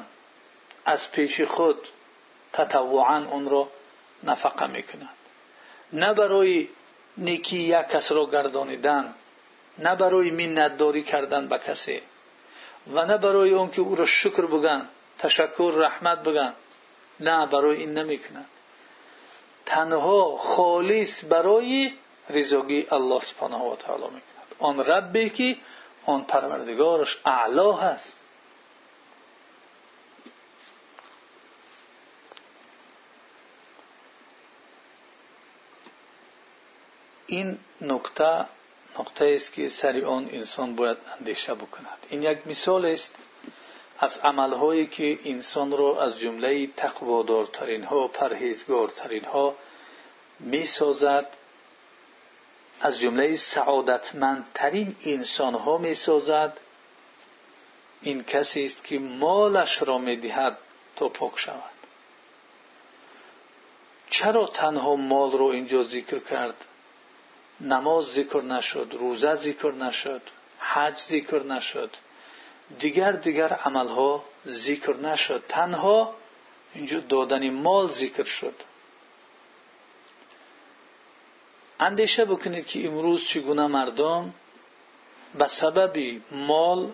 از 0.85 1.11
پیش 1.11 1.41
خود 1.41 1.87
تطوعا 2.53 3.25
اون 3.25 3.49
را 3.49 3.69
نفقه 4.23 4.67
می‌کند. 4.67 5.09
نه 5.93 6.13
برای 6.13 6.69
نیکی 7.17 7.57
یک 7.57 7.87
کس 7.87 8.11
را 8.11 8.25
گردانیدن 8.25 9.13
نه 9.77 9.95
برای 9.95 10.31
منتداری 10.31 11.03
کردن 11.03 11.47
به 11.47 11.57
کسی. 11.57 12.01
و 12.87 13.05
نه 13.05 13.17
برای 13.17 13.49
اون 13.49 13.71
که 13.71 13.81
او 13.81 13.95
را 13.95 14.05
شکر 14.05 14.45
بگن 14.45 14.89
تشکر 15.19 15.73
رحمت 15.75 16.23
بگن 16.23 16.53
نه 17.19 17.45
برای 17.45 17.77
این 17.77 17.93
نمی‌کنند 17.93 18.47
تنها 19.65 20.37
خالص 20.37 21.23
برای 21.29 21.93
رضاگی 22.29 22.87
الله 22.91 23.19
سبحانه 23.19 23.57
و 23.57 23.75
تعالی 23.75 24.03
می‌کند 24.03 24.55
آن 24.59 24.79
ربی 24.79 25.29
که 25.29 25.57
آن 26.05 26.23
پروردگارش 26.23 27.17
اعلا 27.25 27.73
هست 27.73 28.17
این 37.27 37.57
نکته 37.81 38.45
نقطه 38.99 39.33
است 39.35 39.53
که 39.53 39.69
سری 39.69 40.03
آن 40.03 40.29
انسان 40.31 40.75
باید 40.75 40.97
اندیشه 41.19 41.53
بکند. 41.53 41.97
این 42.09 42.23
یک 42.23 42.47
مثال 42.47 42.85
است 42.85 43.15
از 43.99 44.19
عملهایی 44.23 44.87
که 44.87 45.19
انسان 45.25 45.77
را 45.77 46.03
از 46.03 46.19
جمله 46.19 46.67
تقوادارترین 46.67 47.83
ها 47.83 48.07
پرهیزگارترین 48.07 49.25
ها 49.25 49.55
می 50.39 50.67
از 52.81 52.99
جمله 52.99 53.35
سعادتمندترین 53.35 54.95
انسان 55.05 55.53
ها 55.53 55.77
می 55.77 55.95
این 58.01 58.23
کسی 58.23 58.65
است 58.65 58.83
که 58.83 58.99
مالش 58.99 59.81
را 59.81 59.97
مال 67.63 67.73
نماز 67.79 68.05
ذکر 68.05 68.41
نشد 68.41 68.95
روزه 68.99 69.35
ذکر 69.35 69.71
نشد 69.71 70.21
حج 70.59 70.97
ذکر 70.97 71.43
نشد. 71.43 71.89
دیگر 72.79 73.11
دیگر 73.11 73.53
عملها 73.53 74.23
ذکر 74.47 74.95
نشد. 74.95 75.43
تنها 75.49 76.15
اینجا 76.73 76.99
دادن 76.99 77.49
مال 77.49 77.87
ذکر 77.87 78.23
شد. 78.23 78.55
اندیشه 81.79 82.25
بکنید 82.25 82.65
که 82.67 82.87
امروز 82.87 83.25
چگونه 83.25 83.67
مردم 83.67 84.33
به 85.37 85.47
سبب 85.47 86.21
مال 86.31 86.91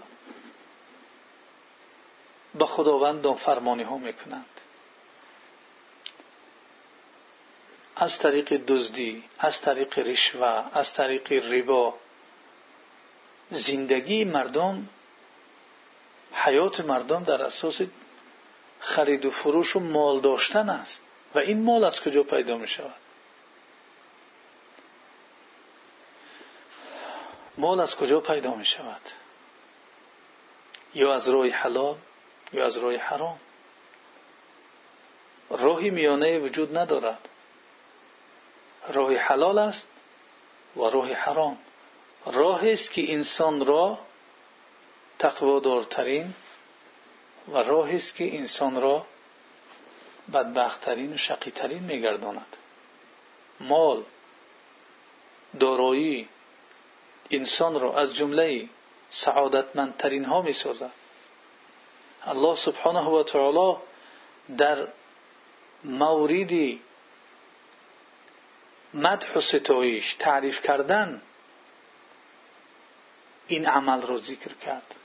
به 2.55 2.65
خداوند 2.65 3.35
فرمانی 3.35 3.83
ها 3.83 3.97
می‌کنند 3.97 4.45
از 8.01 8.19
طریق 8.19 8.53
دزدی 8.67 9.23
از 9.39 9.61
طریق 9.61 9.99
رشوه 9.99 10.77
از 10.77 10.93
طریق 10.93 11.31
ربا. 11.31 11.93
زندگی 13.49 14.23
مردم 14.23 14.89
حیات 16.33 16.79
مردم 16.79 17.23
در 17.23 17.41
اساس 17.41 17.81
خرید 18.79 19.25
و 19.25 19.31
فروش 19.31 19.75
و 19.75 19.79
مال 19.79 20.19
داشتن 20.19 20.69
است. 20.69 21.01
و 21.35 21.39
این 21.39 21.63
مال 21.63 21.83
از 21.83 22.01
کجا 22.01 22.23
پیدا 22.23 22.57
می 22.57 22.67
شود؟ 22.67 22.95
مال 27.57 27.79
از 27.79 27.95
کجا 27.95 28.19
پیدا 28.19 28.55
می 28.55 28.65
شود؟ 28.65 29.01
یا 30.93 31.13
از 31.13 31.29
راه 31.29 31.47
حلال 31.47 31.95
یا 32.53 32.65
از 32.65 32.77
راه 32.77 32.95
حرام؟ 32.95 33.39
راهی 35.49 35.89
میانه 35.89 36.39
وجود 36.39 36.77
ندارد. 36.77 37.29
راه 38.89 39.15
حلال 39.15 39.57
است 39.57 39.87
و 40.75 40.81
راه 40.81 41.13
حرام. 41.13 41.57
راهی 42.25 42.73
است 42.73 42.91
که 42.91 43.13
انسان 43.13 43.65
را 43.65 43.97
تقوادارترین 45.19 46.33
و 47.47 47.57
راهی 47.57 47.97
است 47.97 48.15
که 48.15 48.37
انسان 48.37 48.81
را 48.81 49.05
بدبختترین 50.33 51.13
و 51.13 51.17
شقیترین 51.17 51.83
میگرداند. 51.83 52.55
مال 53.59 54.03
دارایی 55.59 56.29
انسان 57.31 57.79
را 57.79 57.99
از 57.99 58.15
جمله 58.15 58.69
سعادتمندترین 59.09 60.25
ها 60.25 60.41
می 60.41 60.53
سازد 60.53 60.91
الله 62.25 62.55
سبحانه 62.55 63.09
و 63.09 63.23
تعالی 63.23 63.77
در 64.57 64.87
موردی 65.83 66.81
مدح 68.93 69.33
و 69.37 69.41
ستایش 69.41 70.13
تعریف 70.13 70.61
کردن 70.61 71.21
این 73.47 73.65
عمل 73.65 74.01
را 74.01 74.17
ذکر 74.17 74.53
کرد. 74.65 74.95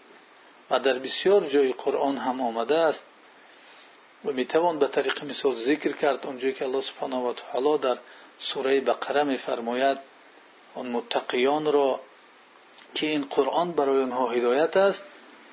و 0.70 0.78
در 0.78 0.99
بسیار 0.99 1.45
جای 1.45 1.72
قرآن 1.72 2.16
هم 2.16 2.41
آمده 2.41 2.78
است 2.78 3.05
و 4.24 4.32
می‌توان 4.32 4.78
به 4.78 4.87
طریق 4.87 5.24
مثال 5.24 5.55
ذکر 5.55 5.93
کرد. 5.93 6.26
اونجایی 6.26 6.55
که 6.55 6.64
الله 6.64 6.80
سبحانه 6.80 7.16
و 7.16 7.32
تعالی 7.32 7.78
در 7.78 7.99
سوره 8.39 8.80
بقره 8.80 9.22
میفرماید 9.22 9.99
آن 10.74 10.87
متقیان 10.87 11.72
را 11.72 12.01
که 12.95 13.07
این 13.07 13.24
قرآن 13.24 13.72
برای 13.72 14.03
آنها 14.03 14.30
هدایت 14.30 14.76
است 14.76 15.05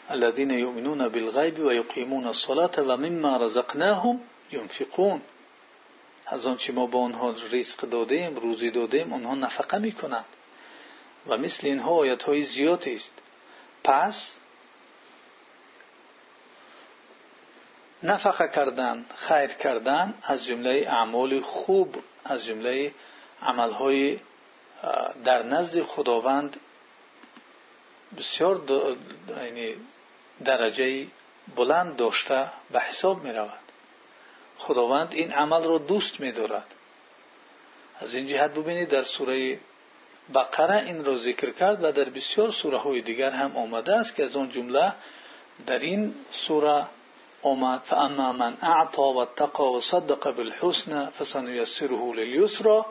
الذين 0.10 0.52
يؤمنون 0.52 1.08
بالغیب 1.08 1.60
و 1.60 1.74
یقیمون 1.74 2.26
الصلاة 2.26 2.72
و 2.78 2.98
مما 2.98 3.38
رزقناهم 3.38 4.20
ينفقون 4.52 5.22
از 6.32 6.46
آنچه 6.46 6.74
ما 6.74 6.88
به 6.88 6.98
آنها 6.98 7.30
رزق 7.52 7.80
دادیم 7.90 8.36
روزی 8.36 8.72
دادیم 8.72 9.14
آنها 9.14 9.36
نفقه 9.36 9.78
می‌کنند. 9.78 10.26
و 11.28 11.38
مثل 11.38 11.80
آیت 11.80 12.24
های 12.24 12.44
زیادی 12.44 12.96
است. 12.96 13.12
پس 13.84 14.38
نفقه 18.04 18.48
کردن 18.48 19.06
خیر 19.16 19.48
کردن 19.48 20.14
از 20.24 20.46
جمله 20.46 20.88
اعمال 20.88 21.42
خوب 21.42 21.96
از 22.26 22.46
جمله 22.46 22.94
عملهای 23.42 24.20
در 25.24 25.44
نزد 25.44 25.82
خداوند 25.82 26.60
بسیار 28.18 28.62
یعنی 29.30 29.76
درجه 30.46 31.08
بلند 31.56 31.96
داشته 31.96 32.52
به 32.72 32.80
حساب 32.80 33.24
می 33.24 33.32
رود 33.32 33.61
خداوند 34.62 35.14
این 35.14 35.32
عمل 35.32 35.64
را 35.64 35.78
دوست 35.78 36.20
می 36.20 36.32
دارد 36.32 36.66
از 38.00 38.14
این 38.14 38.28
جهت 38.28 38.52
ببینید 38.52 38.90
در 38.90 39.04
سوره 39.04 39.60
بقره 40.34 40.86
این 40.86 41.06
را 41.06 41.18
ذکر 41.18 41.52
کرد 41.52 41.84
و 41.84 41.92
در 41.92 42.04
بسیار 42.04 42.52
سوره 42.52 42.78
های 42.78 43.02
دیگر 43.02 43.32
هم 43.32 43.58
آمده 43.58 43.96
است 43.96 44.16
که 44.16 44.24
از 44.24 44.36
آن 44.36 44.50
جمله 44.50 44.94
در 45.68 45.80
این 45.80 46.14
سوره 46.32 46.86
آمد 47.44 47.82
فاما 47.86 48.34
من 48.34 48.58
اعطا 48.62 49.14
و 49.14 49.26
تقا 49.26 49.72
و 49.74 49.82
صدق 49.82 50.32
بالحسن 50.32 51.10
فسنیسره 51.10 52.14
للیسرا 52.14 52.86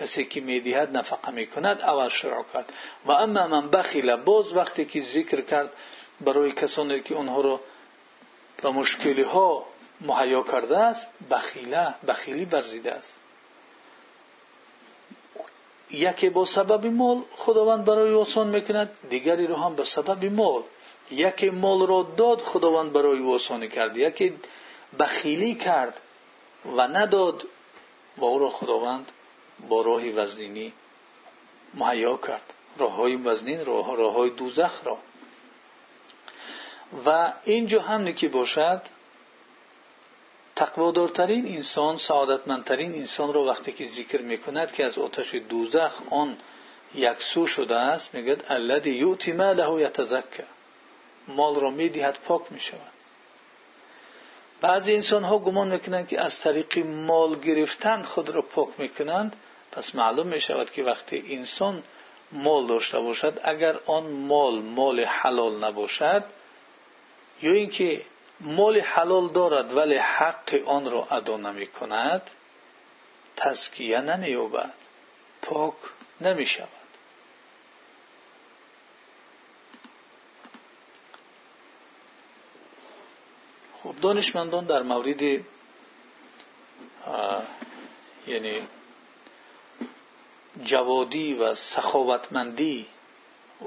کسی 0.00 0.24
که 0.24 0.40
می‌دهد 0.40 0.96
نفقه 0.96 1.30
می‌کند 1.30 1.80
اول 1.80 2.08
شروع 2.08 2.44
کرد. 2.52 2.72
و 3.06 3.12
اما 3.12 3.46
من 3.46 3.70
بخیل 3.70 4.16
باز 4.16 4.52
وقتی 4.52 4.84
که 4.84 5.02
ذکر 5.02 5.40
کرد 5.40 5.70
برای 6.20 6.52
کسانی 6.52 7.00
که 7.00 7.14
اونها 7.14 7.40
را 7.40 7.60
به 8.62 8.70
مشکلی 8.70 9.22
ها 9.22 9.66
مهیا 10.00 10.42
کرده 10.42 10.78
است 10.78 11.08
بخیله 11.30 11.94
بخیلی 12.08 12.44
برزیده 12.44 12.92
است. 12.92 13.18
یکی 15.90 16.30
با 16.30 16.44
سبب 16.44 16.86
مال 16.86 17.22
خداوند 17.36 17.84
برای 17.84 18.14
آسان 18.14 18.48
می‌کند 18.48 18.90
دیگری 19.10 19.46
رو 19.46 19.56
هم 19.56 19.74
به 19.74 19.84
سبب 19.84 20.24
مال. 20.24 20.62
یکی 21.10 21.50
مال 21.50 21.86
را 21.86 22.02
داد 22.16 22.38
خداوند 22.38 22.92
برای 22.92 23.18
او 23.18 23.34
آسانی 23.34 23.68
کرد. 23.68 23.96
یکی 23.96 24.34
بخیلی 24.98 25.54
کرد 25.54 26.00
و 26.76 26.88
نداد 26.88 27.46
و 28.16 28.24
او 28.24 28.38
را 28.38 28.50
خداوند 28.50 29.12
با 29.68 29.82
راه 29.82 30.08
وزنینی 30.08 30.72
مهیا 31.74 32.16
کرد. 32.16 32.52
راه 32.78 32.92
های 32.92 33.16
وزنین 33.16 33.64
راه, 33.64 33.96
راه 33.96 34.28
دوزخ 34.28 34.80
را. 34.84 34.98
و 37.06 37.32
اینجا 37.44 37.82
هم 37.82 38.12
که 38.12 38.28
باشد 38.28 38.82
را 43.32 43.44
وقتی 43.44 43.72
که 43.72 43.86
ذکر 43.86 44.22
می‌کند 44.22 44.72
که 44.72 44.84
از 44.84 44.98
آتش 44.98 45.34
دوزخ 45.34 46.02
آن 46.10 46.36
یکسو 46.94 47.46
شده 47.46 47.76
است 47.76 48.14
میگد 48.14 48.44
الذی 48.48 48.90
یؤتی 48.90 49.32
ماله 49.32 49.82
یتزکه 49.82 50.44
مال 51.28 51.54
را 51.54 51.70
می‌دهد 51.70 52.18
پاک 52.24 52.42
می‌شود 52.50 52.92
بعضی 54.60 54.94
انسان 54.94 55.24
ها 55.24 55.38
گمان 55.38 55.68
می‌کنند 55.68 56.08
که 56.08 56.20
از 56.20 56.40
طریق 56.40 56.78
مال 56.78 57.40
گرفتن 57.40 58.02
خود 58.02 58.28
را 58.28 58.42
پاک 58.42 58.68
می‌کنند 58.78 59.36
پس 59.72 59.94
معلوم 59.94 60.26
می‌شود 60.26 60.70
که 60.70 60.82
وقتی 60.82 61.24
انسان 61.30 61.82
مال 62.32 62.66
داشته 62.66 63.00
باشد 63.00 63.40
اگر 63.44 63.76
آن 63.86 64.06
مال 64.10 64.58
مال 64.58 65.00
حلال 65.00 65.64
نباشد 65.64 66.24
یا 67.42 67.52
اینکه 67.52 68.02
مال 68.40 68.80
حلال 68.80 69.28
دارد 69.28 69.74
ولی 69.74 69.96
حق 69.96 70.54
آن 70.66 70.90
را 70.90 71.06
ادا 71.10 71.36
نمی 71.36 71.66
کند 71.66 72.22
تزکیه 73.36 74.00
نمییابد 74.00 74.72
پاک 75.42 75.74
نمی 76.20 76.46
شود 76.46 76.68
خب 83.82 83.94
دانشمندان 84.00 84.64
در 84.64 84.82
مورد 84.82 85.22
یعنی 88.26 88.62
جوادی 90.64 91.34
و 91.34 91.54
سخاوتمندی 91.54 92.86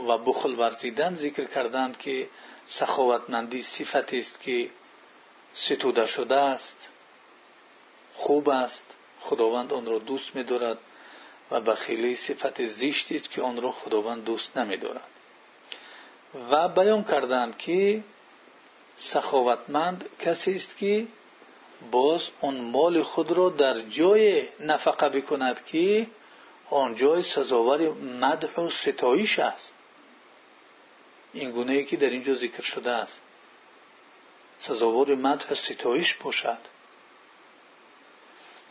و 0.07 0.17
بخل 0.17 0.59
ورزیدن 0.59 1.15
ذکر 1.15 1.43
کردند 1.45 1.97
که 1.97 2.29
که 4.41 4.69
ستوده 5.53 6.05
شده 6.05 6.35
است 6.35 6.87
خوب 8.13 8.49
است 8.49 8.85
خداوند 9.19 9.73
آن 9.73 9.85
را 9.85 9.99
دوست 9.99 10.35
می‌دارد 10.35 10.77
و 11.51 11.61
بخیلی 11.61 12.15
صفت 12.15 12.65
زشتی 12.65 13.15
است 13.15 13.31
که 13.31 13.41
آن 13.41 13.61
را 13.61 13.71
خداوند 13.71 14.23
دوست 14.23 14.57
نمی‌دارد. 14.57 15.07
و 16.51 16.67
بیان 16.69 17.03
کردند 17.03 17.57
که 17.57 18.03
سخاوتمند 18.95 20.09
کسی 20.19 20.55
است 20.55 20.77
که 20.77 21.07
باز 21.91 22.29
آن 22.41 22.55
مال 22.61 23.03
خود 23.03 23.31
را 23.31 23.49
در 23.49 23.81
جای 23.81 24.47
نفقه 24.59 25.09
بکند 25.09 25.65
که 25.65 26.07
آن 26.69 26.95
جای 26.95 27.23
سزاوار 27.23 27.79
مدح 27.93 28.59
و 28.61 28.69
ستایش 28.69 29.39
است. 29.39 29.73
این 31.33 31.51
گونه 31.51 31.73
ای 31.73 31.85
که 31.85 31.97
در 31.97 32.09
اینجا 32.09 32.35
ذکر 32.35 32.61
شده 32.61 32.89
است. 32.89 33.21
سزاوار 34.59 35.15
مدح 35.15 35.53
ستایش 35.53 36.13
باشد. 36.13 36.57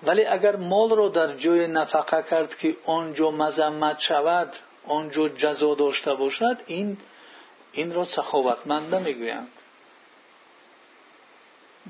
ولی 0.03 0.25
اگر 0.25 0.57
مال 0.57 0.91
را 0.91 1.09
در 1.09 1.37
جای 1.37 1.67
نفقه 1.67 2.23
کرد 2.31 2.59
که 2.59 2.77
آنجا 2.85 3.31
مذمت 3.31 3.99
شود 4.01 4.57
آنجا 4.87 5.29
جزا 5.29 5.75
داشته 5.75 6.15
باشد 6.15 6.63
این 6.67 6.99
این 7.73 7.95
را 7.95 8.05
سخاوتمند 8.05 8.95
نمی‌گویند. 8.95 9.49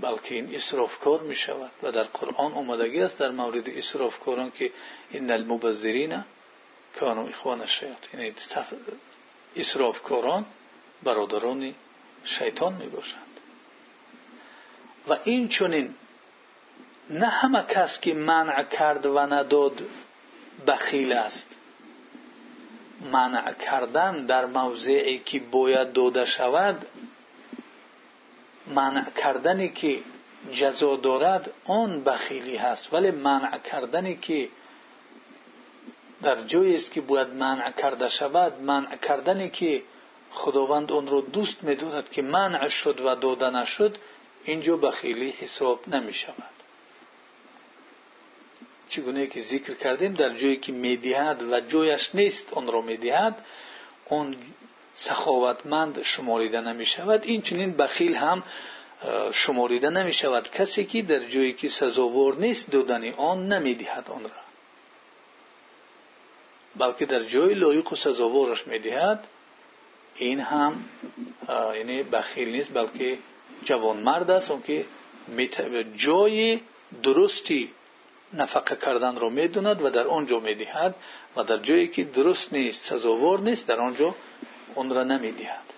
بلکه 0.00 0.34
این 0.34 0.54
اسرافکار 0.54 1.20
می 1.20 1.34
شود 1.34 1.70
و 1.82 1.92
در 1.92 2.02
قرآن 2.02 2.52
آمدگی 2.52 3.00
است 3.00 3.18
در 3.18 3.30
مورد 3.30 3.68
اسرافکاران 3.68 4.50
که 4.50 4.72
این 5.10 5.30
المبذرین 5.30 6.24
کانو 7.00 7.26
اخوان 7.26 7.60
الشیاطین 7.60 8.20
یعنی 8.20 8.34
اسرافکاران 9.56 10.46
باشند 12.86 13.40
و 15.08 15.16
این 15.24 15.48
چونین 15.48 15.94
نه 17.10 17.26
همه 17.26 17.62
کس 17.62 18.00
که 18.00 18.14
منع 18.14 18.62
کرد 18.62 19.06
و 19.06 19.18
نداد 19.18 19.82
بخیل 20.66 21.12
است. 21.12 21.54
منع 23.12 23.52
کردن 23.52 24.26
در 24.26 24.46
موضعی 24.46 25.18
که 25.18 25.38
باید 25.40 25.92
داده 25.92 26.24
شود 26.24 26.86
منع 28.74 29.10
کردنی 29.10 29.68
که 29.68 29.98
جزا 30.52 30.96
دارد 30.96 31.50
آن 31.64 32.04
بخیلی 32.04 32.56
هست. 32.56 32.92
ولی 32.92 33.10
منع 33.10 33.58
کردنی 33.58 34.16
که 34.16 34.48
در 36.22 36.40
جایی 36.40 36.76
است 36.76 36.92
که 36.92 37.00
باید 37.00 37.28
منع 37.28 37.72
کرده 37.72 38.08
شود 38.08 38.60
منع 38.60 38.96
کردنی 38.96 39.50
که 39.50 39.82
خداوند 40.30 40.92
اون 40.92 41.06
رو 41.06 41.20
دوست 41.20 41.62
میدارد 41.64 42.10
که 42.10 42.22
منع 42.22 42.68
شد 42.68 43.00
و 43.00 43.14
داده 43.14 43.50
نشد 43.50 43.96
اینجا 44.44 44.76
بخیلی 44.76 45.30
حساب 45.30 45.88
نمی 45.88 46.12
شود 46.12 46.58
چگونه 48.88 49.26
که 49.26 49.42
ذکر 49.42 49.74
کردیم 49.74 50.14
در 50.14 50.36
جایی 50.36 50.56
که 50.56 50.72
می‌دهد 50.72 51.42
و 51.42 51.60
جایش 51.60 52.10
نیست 52.14 52.52
اون 52.52 52.66
رو 52.66 52.82
می‌دهد 52.82 53.44
اون 54.04 54.36
سخاوتمند 54.94 56.02
شماریده 56.02 56.60
نمی 56.60 56.86
شود 56.86 57.24
این 57.24 57.42
چنین 57.42 57.76
بخیل 57.76 58.14
هم 58.14 58.42
شماریده 59.32 59.90
نمی 59.90 60.12
شود 60.12 60.50
کسی 60.50 60.84
که 60.84 61.02
در 61.02 61.26
جایی 61.26 61.52
که 61.52 61.68
سزاوار 61.68 62.34
نیست 62.34 62.70
دادن 62.70 63.12
آن 63.12 63.52
نمی 63.52 63.74
دهد 63.74 64.10
آن 64.10 64.22
را. 64.22 64.30
بلکه 66.76 67.06
در 67.06 67.22
جای 67.22 67.54
لایق 67.54 67.92
و 67.92 67.96
سزاوارش 67.96 68.66
می 68.66 68.78
دهد 68.78 69.24
این 70.18 70.40
هم 70.40 70.84
یعنی 71.74 72.02
بخیل 72.02 72.48
نیست 72.48 72.74
بلکه 72.74 73.18
جوانمرد 73.64 74.30
است 74.30 74.50
اون 74.50 74.62
که 74.62 74.84
جای 75.96 76.60
درستی 77.02 77.72
نفقه 78.32 78.76
کردن 78.76 79.16
را 79.16 79.28
می‌دوند 79.28 79.82
و 79.84 79.90
در 79.90 80.06
آنجا 80.06 80.40
می‌دهد 80.40 80.94
و 81.36 81.42
در 81.42 81.58
جایی 81.58 81.88
که 81.88 82.04
درست 82.04 82.52
نیست 82.52 82.90
سزاوار 82.90 83.40
نیست 83.40 83.68
در 83.68 83.80
آنجا 83.80 84.14
اون 84.74 84.90
را 84.90 85.04
نمی‌دهد. 85.04 85.68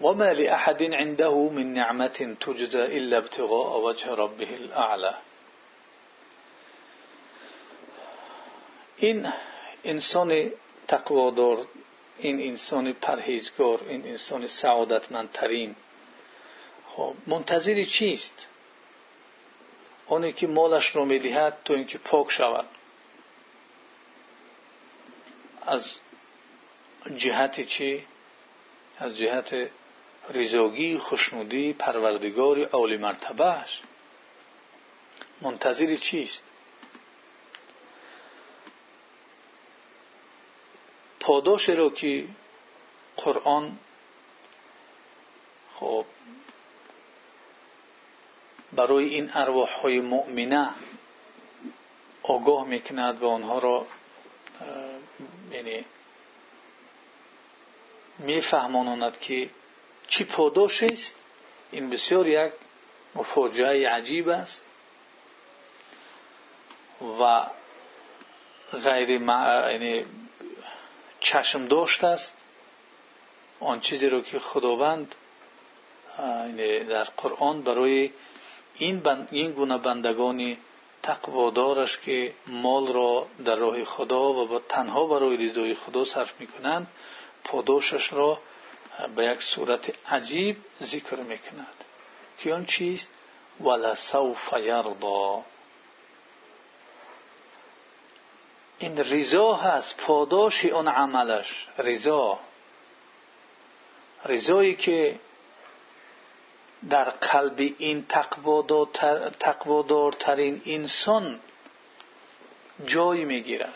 وما 0.00 0.32
لأحد 0.32 0.82
عنده 0.82 1.28
من 1.28 1.72
نعمة 1.72 2.36
تجزى 2.40 2.84
إلا 2.98 3.16
ابتغاء 3.16 3.80
وجه 3.80 4.14
ربه 4.14 4.48
الأعلى 4.54 5.14
این 8.96 9.32
انسان 9.84 10.50
تقوادار 10.90 11.66
این 12.18 12.40
انسان 12.40 12.92
پرهیزگار 12.92 13.84
این 13.88 14.06
انسان 14.06 14.46
سعادتمندترین. 14.46 15.76
خب 16.88 17.14
منتظر 17.26 17.84
چیست؟ 17.84 18.46
آنی 20.06 20.32
که 20.32 20.46
مالش 20.46 20.96
را 20.96 21.04
می‌دهد 21.04 21.56
تا 21.64 21.74
اینکه 21.74 21.98
پاک 21.98 22.30
شود. 22.30 22.66
از 25.66 26.00
جهت 27.16 27.66
چی؟ 27.66 28.06
از 28.98 29.16
جهت 29.16 29.70
رضاگی 30.34 30.98
خوشنودی 30.98 31.72
پروردگار 31.72 32.64
عالی 32.64 32.96
مرتبهش 32.96 33.80
منتظر 35.40 35.96
چیست؟ 35.96 36.44
پاداش 41.30 41.68
را 41.68 41.90
که 41.90 42.24
قرآن 43.16 43.78
خب 45.74 46.04
برای 48.72 49.04
این 49.04 49.30
ارواح 49.34 49.80
های 49.80 50.00
مؤمنه 50.00 50.70
آگاه 52.22 52.66
می‌کند 52.66 53.22
و 53.22 53.28
آنها 53.28 53.58
را 53.58 53.86
یعنی 55.52 55.84
میفهماند 58.18 59.20
که 59.20 59.50
چی 60.08 60.24
پاداش 60.24 60.82
است. 60.82 61.14
این 61.72 61.90
بسیار 61.90 62.28
یک 62.28 62.52
مفاجعه 63.14 63.88
عجیب 63.88 64.28
است 64.28 64.62
و 67.20 67.46
غیر 68.72 69.10
یعنی 69.10 70.04
چشم 71.20 71.66
داشت 71.66 72.04
است. 72.04 72.34
آن 73.60 73.80
چیزی 73.80 74.08
رو 74.08 74.20
که 74.20 74.38
خداوند 74.38 75.14
یعنی 76.18 76.84
در 76.84 77.04
قرآن 77.04 77.62
برای 77.62 78.10
این, 78.74 79.26
این 79.30 79.52
گونه 79.52 79.78
بندگانی 79.78 80.58
تقوادارش 81.02 81.98
که 81.98 82.34
مال 82.46 82.92
را 82.92 83.26
در 83.44 83.56
راه 83.56 83.84
خدا 83.84 84.32
و 84.32 84.46
با 84.46 84.58
تنها 84.58 85.06
برای 85.06 85.36
رضای 85.36 85.74
خدا 85.74 86.04
صرف 86.04 86.40
می‌کنند 86.40 86.86
پاداشش 87.44 88.12
را 88.12 88.38
به 89.16 89.24
یک 89.24 89.42
صورت 89.42 89.92
عجیب 90.08 90.56
ذکر 90.82 91.16
می‌کند. 91.16 91.74
که 92.38 92.54
آن 92.54 92.64
چیست؟ 92.64 93.08
ولسوف 93.60 94.52
یرضا 94.52 95.44
این 98.80 98.98
رضا 98.98 99.54
هست 99.54 99.96
پاداش 99.96 100.66
آن 100.66 100.88
عملش. 100.88 101.68
رضا. 101.78 102.38
رضایی 104.24 104.74
که 104.74 105.18
در 106.90 107.04
قلب 107.04 107.72
این 107.78 108.06
تقوادارترین 109.38 110.62
انسان 110.66 111.40
جای 112.86 113.24
می‌گیرد 113.24 113.74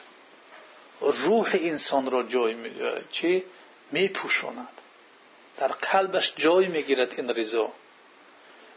روح 1.01 1.51
انسان 1.55 2.11
را 2.11 2.23
جای 2.23 2.55
می‌گیرد 2.55 3.43
میپوشاند. 3.93 4.69
در 5.57 5.69
قلبش 5.69 6.33
جای 6.37 6.67
می‌گیرد 6.67 7.15
این 7.17 7.31
رضا. 7.31 7.73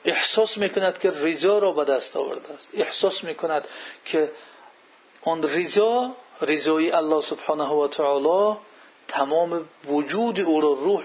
احساس 0.06 0.58
می‌کند 0.58 1.00
که 1.00 1.10
رضا 1.10 1.60
را 1.60 1.72
به 1.72 1.84
دست 1.86 2.16
آورده 2.16 2.54
است. 2.54 2.72
احساس 2.74 3.24
می‌کند 3.24 3.68
که 4.06 4.32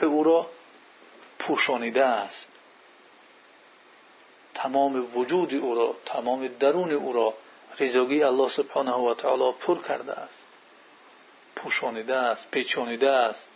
او 0.03 0.23
را 0.25 0.47
پوشانیده 1.39 2.05
است. 2.05 2.49
تمام 4.55 5.16
وجود 5.16 5.55
او 5.55 5.75
را 5.75 5.95
تمام 6.05 6.49
درون 6.49 6.93
او 6.93 7.12
را 7.12 7.35
رضاگی 7.81 8.23
الله 8.23 8.49
سبحانه 8.49 8.93
و 8.93 9.14
تعالی 9.14 9.53
پر 9.53 9.83
کرده 9.83 10.12
است. 10.12 10.39
پوشانیده 11.57 12.16
است 12.16 12.51
پیچانیده 12.51 13.11
است. 13.11 13.49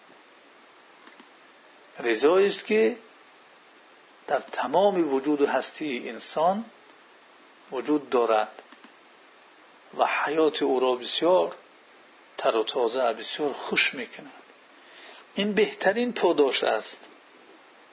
رضایی 2.01 2.47
است 2.47 2.67
که 2.67 2.97
در 4.27 4.41
تمام 4.41 5.15
وجود 5.15 5.41
و 5.41 5.47
هستی 5.47 6.09
انسان 6.09 6.65
وجود 7.73 8.11
دارد. 8.11 8.63
و 9.99 10.07
حیات 10.07 10.63
او 10.63 10.81
را 10.81 10.95
بسیار 10.95 11.55
تر 12.39 12.57
و 12.57 12.65
تازه 12.65 13.13
بسیار 13.13 13.53
خوش 13.53 13.95
می‌کند. 13.95 14.43
این 15.35 15.53
بهترین 15.55 16.13
پاداش 16.13 16.65
است. 16.65 17.01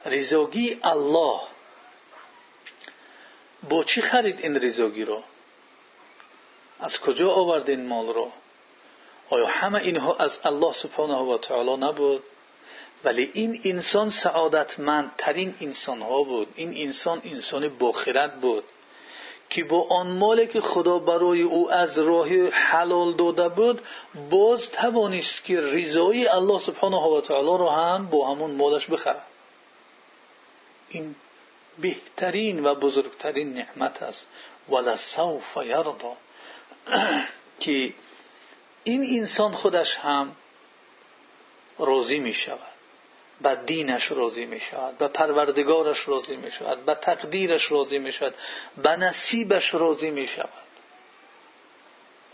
رضاگی 0.05 0.79
الله. 0.83 1.39
با 3.69 3.83
چی 3.83 4.01
خرید 4.01 4.39
این 4.39 4.55
رضاگی 4.55 5.05
را؟ 5.05 5.23
از 6.79 6.99
کجا 6.99 7.31
آورد 7.31 7.69
این 7.69 7.85
مال 7.85 8.13
را؟ 8.13 8.31
آیا 9.29 9.47
همه 9.47 9.81
اینها 9.81 10.15
از 10.15 10.39
الله 10.43 10.73
سبحانه 10.73 11.17
و 11.17 11.37
تعالی 11.37 11.77
نبود؟ 11.77 12.23
ولی 13.03 13.31
این 13.33 13.61
انسان 13.65 14.09
سعادتمندترین 14.09 15.55
انسان 15.61 16.01
ها 16.01 16.23
بود. 16.23 16.47
این 16.55 16.87
انسان 16.87 17.21
انسان 17.25 17.69
باخرت 17.69 18.33
بود. 18.33 18.63
که 19.53 19.63
با 19.63 19.87
آن 19.89 20.07
مالی 20.07 20.47
که 20.47 20.61
خدا 20.61 20.99
برای 20.99 21.41
او 21.41 21.71
از 21.71 21.97
راه 21.99 22.49
حلال 22.49 23.13
داده 23.13 23.49
بود 23.49 23.81
باز 24.29 24.69
توانست 24.69 25.43
که 25.43 25.61
رضای 25.61 26.27
الله 26.27 26.59
سبحانه 26.59 26.97
و 26.97 27.21
تعالی 27.21 27.57
را 27.63 27.71
هم 27.71 28.07
با 28.07 28.31
همون 28.31 28.51
مالش 28.51 28.89
بخرد. 28.89 29.21
این 30.89 31.15
بهترین 31.79 32.65
و 32.65 32.75
بزرگترین 32.75 33.53
نعمت 33.53 34.03
است. 34.03 34.27
ولسوف 34.69 35.57
یرضا 35.57 36.15
که 37.59 37.93
این 38.83 39.19
انسان 39.19 39.51
خودش 39.51 39.95
هم 39.95 40.35
راضی 41.79 42.19
می 42.19 42.33
شود 42.33 42.72
به 43.43 43.55
دینش 43.55 44.11
راضی 44.11 44.45
می 44.45 44.59
شود 44.59 44.97
به 44.97 45.07
پروردگارش 45.07 46.07
راضی 46.07 46.35
می 46.35 46.51
شود 46.51 46.85
به 46.85 46.95
تقدیرش 46.95 47.71
راضی 47.71 47.99
می 47.99 48.11
شود 48.11 48.35
به 48.77 48.95
نصیبش 48.95 49.73
راضی 49.73 50.11
می 50.11 50.27
شود 50.27 50.49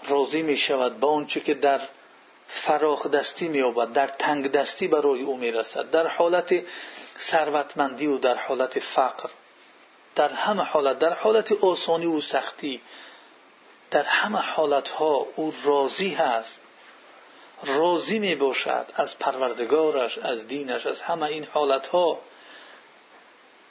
راضی 0.08 0.42
می 0.42 0.58
شود 0.58 1.00
به 1.00 1.08
آنچه 1.08 1.40
که 1.40 1.54
در 1.54 1.82
فراخ 2.48 3.08
دستی 3.08 3.48
می 3.48 3.74
در 3.94 4.08
تنگ 4.08 4.52
دستی 4.52 4.88
برای 4.88 5.22
او 5.22 5.38
می 5.38 5.52
رسد 5.52 5.92
در 5.92 6.08
حالت 6.08 6.56
ثروتمندی 7.20 8.08
و 8.08 8.18
در 8.18 8.36
حالت 8.36 8.80
فقر 8.80 9.30
در 10.16 10.34
همه 10.34 10.64
حالت 10.64 11.00
در 11.00 11.14
حالت 11.14 11.52
آسانی 11.52 12.06
و 12.06 12.22
سختی 12.22 12.82
در 13.92 14.04
همه 14.04 14.38
حالت 14.38 14.90
ها 14.90 15.26
او 15.36 15.54
راضی 15.64 16.10
هست. 16.10 16.62
راضی 17.64 18.20
می 18.20 18.36
باشد 18.36 18.86
از 18.96 19.20
پروردگارش 19.20 20.18
از 20.18 20.48
دینش 20.48 20.86
از 20.86 21.02
همه 21.02 21.24
این 21.24 21.48
حالت 21.52 21.88
ها 21.88 22.20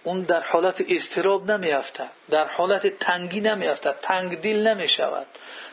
اون 0.05 0.23
در 0.23 0.41
حالت 0.41 0.85
استراب 0.89 1.51
نمی 1.51 1.71
افتد 1.71 2.11
در 2.31 2.45
حالت 2.49 2.87
تنگی 2.87 3.41
نمی 3.41 3.67
افتد 3.67 3.97
تنگ 4.03 4.41
دل 4.41 4.67
نمی 4.67 4.89
شود 4.89 5.27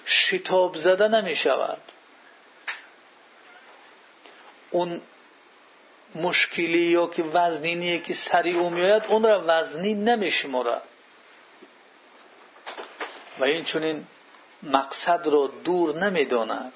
شتاب 0.05 0.77
زده 0.77 1.07
نمی 1.07 1.35
شود 1.35 1.81
اون 4.71 5.01
مشکلی 6.15 6.77
یا 6.77 7.07
که 7.07 7.23
وزنینی 7.23 7.99
که 7.99 8.13
سری 8.13 8.53
او 8.53 8.69
میآید 8.69 9.03
اون 9.07 9.23
را 9.23 9.43
وزنی 9.47 9.93
نمیشمارد. 9.93 10.81
و 13.39 13.43
این 13.43 13.63
چونین 13.63 14.07
مقصد 14.63 15.27
را 15.27 15.51
دور 15.63 15.95
نمی‌داند. 15.95 16.73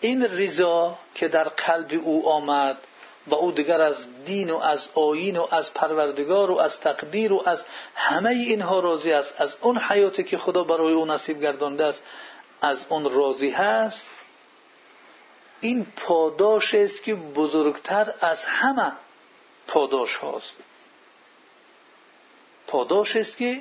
این 0.00 0.22
رضا 0.22 0.98
که 1.14 1.28
در 1.28 1.48
قلب 1.48 2.00
او 2.04 2.28
آمد 2.28 2.78
و 3.26 3.34
او 3.34 3.52
دیگر 3.52 3.80
از 3.80 4.24
دین 4.24 4.50
و 4.50 4.58
از 4.58 4.88
آیین 4.94 5.36
و 5.36 5.46
از 5.50 5.74
پروردگار 5.74 6.50
و 6.50 6.58
از 6.58 6.80
تقدیر 6.80 7.32
و 7.32 7.42
از 7.46 7.64
همه 7.94 8.30
اینها 8.30 8.80
راضی 8.80 9.12
است 9.12 9.34
از 9.38 9.56
اون 9.60 9.78
حیاتی 9.78 10.24
که 10.24 10.38
خدا 10.38 10.64
برای 10.64 10.92
او 10.92 11.06
نصیب 11.06 11.40
گردانده 11.40 11.86
است 11.86 12.02
از 12.62 12.86
اون 12.88 13.10
راضی 13.10 13.50
هست. 13.50 14.06
این 15.60 15.86
پاداش 15.96 16.74
است 16.74 17.02
که 17.02 17.14
بزرگتر 17.14 18.14
از 18.20 18.44
همه 18.44 18.92
پاداش 19.66 20.16
هاست. 20.16 20.52
پاداش 22.66 23.16
است 23.16 23.36
که 23.36 23.60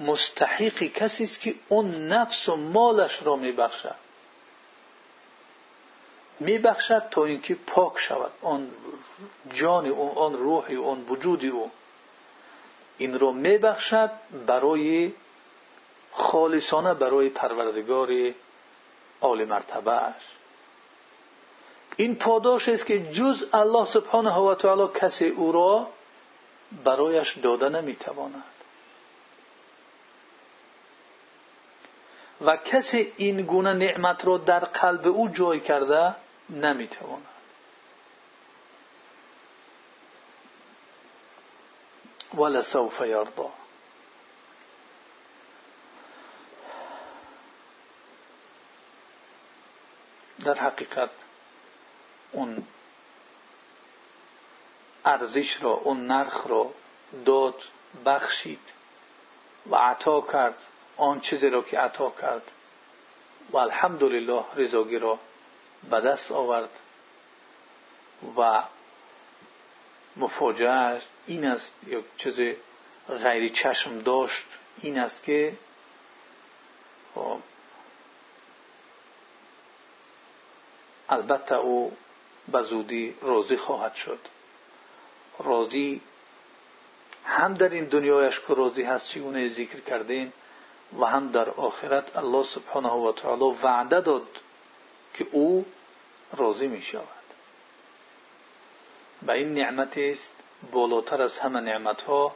مستحقی 0.00 0.88
کسی 0.88 1.24
است 1.24 1.40
که 1.40 1.54
اون 1.68 2.08
نفس 2.08 2.48
و 2.48 2.56
مالش 2.56 3.22
را 3.22 3.36
میبخشد. 3.36 3.94
میبخشد 6.40 7.02
تا 7.10 7.24
اینکه 7.24 7.54
پاک 7.54 7.98
شود. 7.98 8.30
آن 8.42 8.70
جان 9.52 9.86
او 9.86 10.18
آن 10.18 10.32
روح 10.32 10.70
او 10.70 10.90
آن 10.90 11.06
او. 11.52 11.70
این 12.98 13.18
را 13.18 13.32
میبخشد 13.32 14.10
برای 14.46 15.12
خالصانه 16.12 16.94
برای 16.94 17.28
پروردگار 17.28 18.32
عالی 19.20 19.44
مرتبه 19.44 19.92
است 19.92 20.26
این 21.96 22.16
پاداش 22.16 22.68
است 22.68 22.86
که 22.86 23.10
جز 23.10 23.44
الله 23.52 23.84
سبحانه 23.84 24.38
و 24.38 24.54
تعالی 24.54 24.88
کسی 24.94 25.28
او 25.28 25.52
را 25.52 25.86
برایش 26.84 27.38
داده 27.38 27.68
نمی‌تواند. 27.68 28.44
و 32.40 32.56
کسی 32.56 33.12
این 33.16 33.42
گونه 33.42 33.72
نعمت 33.72 34.24
را 34.24 34.38
در 34.38 34.58
قلب 34.58 35.06
او 35.06 35.28
جای 35.28 35.60
کرده 35.60 36.14
نمی‌تواند. 36.50 37.26
ولسوف 42.34 43.00
یرضا 43.00 43.50
در 50.44 50.54
حقیقت 50.54 51.10
اون 52.32 52.66
ارزش 55.04 55.62
را 55.62 55.70
اون 55.70 56.06
نرخ 56.06 56.46
را 56.46 56.70
داد 57.24 57.62
بخشید 58.06 58.60
و 59.70 59.76
عطا 59.76 60.20
کرد. 60.20 60.58
آن 61.00 61.20
چیزی 61.20 61.50
را 61.50 61.62
که 61.62 61.78
عطا 61.78 62.12
کرد 62.20 62.50
و 63.50 63.56
الحمدلله 63.56 64.44
رضاگی 64.56 64.98
را 64.98 65.18
به 65.90 66.00
دست 66.00 66.32
آورد 66.32 66.70
و 68.36 68.62
مفاجعه 70.16 71.00
این 71.26 71.44
است 71.44 71.74
یک 71.86 72.04
چیز 72.18 72.56
غیر 73.08 73.52
چشم 73.52 73.98
داشت 73.98 74.46
این 74.82 74.98
است 74.98 75.22
که 75.22 75.52
البته 81.08 81.54
او 81.54 81.96
به 82.48 82.62
زودی 82.62 83.16
راضی 83.22 83.56
خواهد 83.56 83.94
شد. 83.94 84.18
راضی 85.38 86.00
هم 87.24 87.54
در 87.54 87.68
این 87.68 87.84
دنیایش 87.84 88.40
که 88.40 88.54
راضی 88.54 88.82
هست 88.82 89.08
چگونه 89.08 89.48
ذکر 89.48 89.80
کردیم 89.80 90.32
و 90.98 91.04
هم 91.04 91.30
در 91.30 91.50
آخرت 91.50 92.16
الله 92.16 92.42
سبحانه 92.42 92.88
و 92.88 93.12
تعالی 93.12 93.56
وعده 93.62 94.00
داد 94.00 94.28
که 95.14 95.26
او 95.32 95.64
راضی 96.36 96.68
می 96.68 96.82
شود 96.82 97.04
و 99.22 99.30
این 99.30 99.54
نعمت 99.54 99.98
است 99.98 100.32
بالاتر 100.72 101.22
از 101.22 101.38
همه 101.38 101.60
نعمت 101.60 102.02
ها 102.02 102.34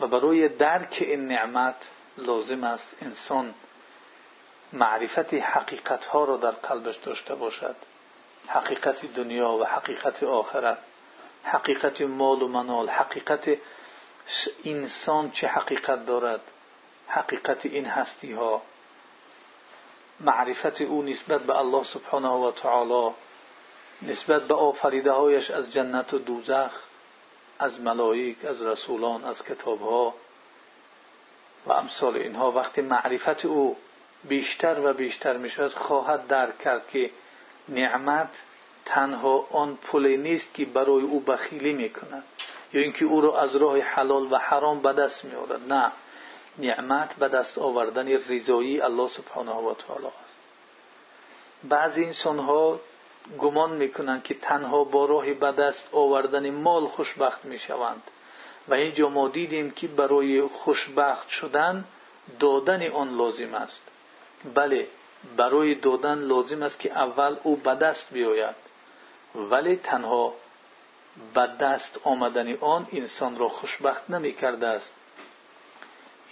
و 0.00 0.06
برای 0.06 0.48
درک 0.48 0.98
این 1.00 1.28
نعمت 1.28 1.76
لازم 2.18 2.64
است 2.64 2.96
انسان 3.02 3.54
معرفت 4.72 5.34
حقیقت 5.34 6.04
ها 6.04 6.24
را 6.24 6.36
در 6.36 6.50
قلبش 6.50 6.96
داشته 6.96 7.34
باشد. 7.34 7.76
حقیقت 8.46 9.14
دنیا 9.14 9.52
و 9.52 9.64
حقیقت 9.64 10.22
آخرت 10.22 10.78
حقیقت 11.44 12.00
مال 12.00 12.42
و 12.42 12.48
منال 12.48 12.88
حقیقت 12.88 13.58
انسان 14.64 15.30
چه 15.30 15.46
حقیقت 15.46 16.06
دارد. 16.06 16.40
حقیقت 17.08 17.66
این 17.66 17.86
هستی 17.86 18.32
ها 18.32 18.62
معرفت 20.20 20.80
او 20.80 21.02
نسبت 21.02 21.40
به 21.42 21.58
الله 21.58 21.84
سبحانه 21.84 22.28
و 22.28 22.50
تعالی 22.50 23.14
نسبت 24.02 24.42
به 24.42 24.54
آفریده 24.54 25.12
هایش 25.12 25.50
از 25.50 25.72
جنت 25.72 26.14
و 26.14 26.18
دوزخ 26.18 26.70
از 27.58 27.80
ملائک 27.80 28.44
از 28.44 28.62
رسولان 28.62 29.24
از 29.24 29.42
کتاب 29.42 29.80
ها 29.80 30.14
و 31.66 31.72
امثال 31.72 32.16
اینها. 32.16 32.52
وقتی 32.52 32.80
معرفت 32.80 33.44
او 33.44 33.76
بیشتر 34.24 34.80
و 34.80 34.92
بیشتر 34.92 35.36
می‌شود 35.36 35.74
خواهد 35.74 36.26
درک 36.26 36.58
کرد 36.58 36.88
که 36.88 37.10
نعمت 37.68 38.30
تنها 38.84 39.46
آن 39.52 39.76
پلی 39.76 40.16
نیست 40.16 40.54
که 40.54 40.64
برای 40.64 41.02
او 41.02 41.20
بخیلی 41.20 41.72
می‌کند 41.72 42.24
یا 42.72 42.80
اینکه 42.80 43.04
او 43.04 43.20
را 43.20 43.40
از 43.40 43.56
راه 43.56 43.78
حلال 43.78 44.32
و 44.32 44.36
حرام 44.36 44.82
به 44.82 44.92
دست 44.92 45.24
میآورد. 45.24 45.72
نه. 45.72 45.92
نعمت 46.58 47.14
به 47.14 47.28
دست 47.28 47.58
آوردن 47.58 48.08
رضایی 48.08 48.80
الله 48.80 49.08
سبحانه 49.08 49.52
و 49.52 49.74
تعالی 49.74 50.06
است. 50.06 50.40
بعضی 51.64 52.04
انسان 52.04 52.38
ها 52.38 52.80
گمان 53.38 53.76
می‌کنند 53.76 54.22
که 54.22 54.34
تنها 54.34 54.84
با 54.84 55.04
راه 55.04 55.32
به 55.32 55.52
دست 55.52 55.88
آوردن 55.92 56.50
مال 56.50 56.86
خوشبخت 56.86 57.44
می‌شوند 57.44 58.02
و 58.68 58.74
اینجا 58.74 59.08
ما 59.08 59.28
دیدیم 59.28 59.70
که 59.70 59.88
برای 59.88 60.42
خوشبخت 60.42 61.28
شدن 61.28 61.84
دادن 62.40 62.90
آن 62.90 63.16
لازم 63.16 63.54
است. 63.54 63.82
بله 64.54 64.88
برای 65.36 65.74
دادن 65.74 66.18
لازم 66.18 66.62
است 66.62 66.78
که 66.78 66.92
اول 66.92 67.36
او 67.42 67.56
به 67.56 67.74
دست 67.74 68.12
بیاید. 68.12 68.54
ولی 69.34 69.76
تنها 69.76 70.34
به 71.34 71.48
دست 71.60 72.00
آمدن 72.04 72.56
آن 72.60 72.86
انسان 72.92 73.38
را 73.38 73.48
خوشبخت 73.48 74.10
نمی 74.10 74.32
کرده 74.32 74.66
است. 74.66 74.94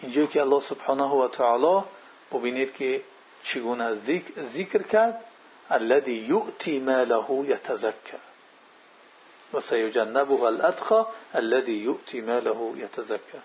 اینجا 0.02 0.26
که 0.26 0.40
الله 0.40 0.60
سبحانه 0.60 1.04
و 1.04 1.28
تعالی 1.28 1.84
ببینید 2.32 2.74
که 2.74 3.02
چگونه 3.42 3.94
ذکر 4.38 4.82
کرد 4.82 5.24
الذي 5.70 6.12
یؤتی 6.12 6.78
ماله 6.78 7.30
یتزکر. 7.48 8.18
و 9.54 9.60
سیجنبه 9.60 10.42
الاتقى 10.42 11.04
الذي 11.34 11.72
یؤتی 11.72 12.20
ماله 12.20 12.78
یتزکر. 12.78 13.42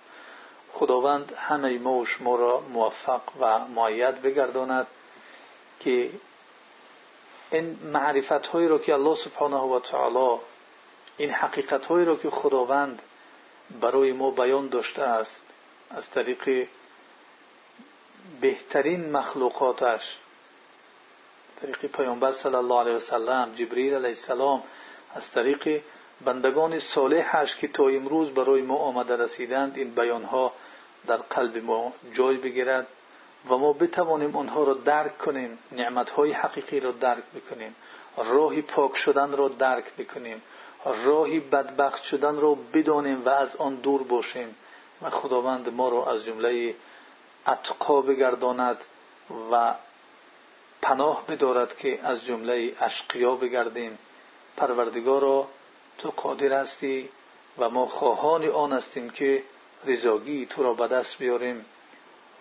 خداوند 0.71 1.33
همه 1.37 1.77
ما 1.79 1.93
و 1.93 2.05
شما 2.05 2.35
را 2.35 2.59
موفق 2.59 3.21
و 3.39 3.59
معید 3.67 4.21
بگرداند 4.21 4.87
که 5.79 6.09
این 7.51 7.79
معرفت 7.93 8.47
هایی 8.47 8.67
را 8.67 8.79
که 8.79 8.93
الله 8.93 9.15
سبحانه 9.15 9.57
و 9.57 9.79
تعالی 9.79 10.39
این 11.17 11.29
حقیقت 11.29 11.85
هایی 11.85 12.05
را 12.05 12.15
که 12.15 12.29
خداوند 12.29 13.01
برای 13.81 14.11
ما 14.11 14.31
بیان 14.31 14.67
داشته 14.67 15.03
است 15.03 15.46
از 15.89 16.09
طریق 16.09 16.67
بهترین 18.41 19.11
مخلوقاتش. 19.11 20.17
طریق 21.61 21.85
پیامبر 21.85 22.31
صلی 22.31 22.55
الله 22.55 22.79
علیه 22.79 22.93
وسلم 22.93 23.53
جبریل 23.55 23.93
علیه 23.93 24.09
السلام 24.09 24.63
از 25.15 25.31
طریق 25.31 25.81
بندگان 26.25 26.79
صالحش 26.79 27.55
که 27.55 27.67
تا 27.67 27.87
امروز 27.87 28.29
برای 28.29 28.61
ما 28.61 28.75
آمده 28.77 29.17
رسیدند 29.17 29.77
این 29.77 29.95
بیانها 29.95 30.53
در 31.07 31.17
قلب 31.17 31.57
ما 31.57 31.93
جای 32.13 32.37
بگیرد 32.37 32.87
و 33.49 33.57
ما 33.57 33.73
بتوانیم 33.73 34.35
آنها 34.35 34.63
را 34.63 34.73
درک 34.73 35.17
کنیم 35.17 35.57
نعمتهای 35.71 36.31
حقیقی 36.31 36.79
را 36.79 36.91
درک 36.91 37.23
بکنیم 37.35 37.75
راهی 38.17 38.61
پاک 38.61 38.95
شدن 38.95 39.31
را 39.31 39.47
درک 39.47 39.93
بکنیم 39.95 40.41
راهی 40.85 41.39
بدبخت 41.39 42.03
شدن 42.03 42.35
را 42.35 42.57
بدانیم 42.73 43.25
و 43.25 43.29
از 43.29 43.55
آن 43.55 43.75
دور 43.75 44.03
باشیم. 44.03 44.55
و 45.01 45.09
خداوند 45.09 45.73
ما 45.73 45.89
را 45.89 46.11
از 46.11 46.25
جمله 46.25 46.75
اتقا 47.47 48.01
بگرداند 48.01 48.77
و 49.51 49.73
پناه 50.81 51.25
بدارد 51.27 51.77
که 51.77 51.99
از 52.03 52.25
جمله 52.25 52.73
اشقیا 52.79 53.35
بگردیم. 53.35 53.97
پروردگارا 54.57 55.47
تو 55.97 56.09
قادر 56.09 56.53
هستی 56.53 57.09
و 57.57 57.69
ما 57.69 57.85
خواهان 57.85 58.47
آن 58.49 58.73
هستیم 58.73 59.09
که 59.09 59.43
رضاگی 59.85 60.45
تو 60.45 60.63
را 60.63 60.73
به 60.73 60.87
دست 60.87 61.17
بیاریم 61.17 61.65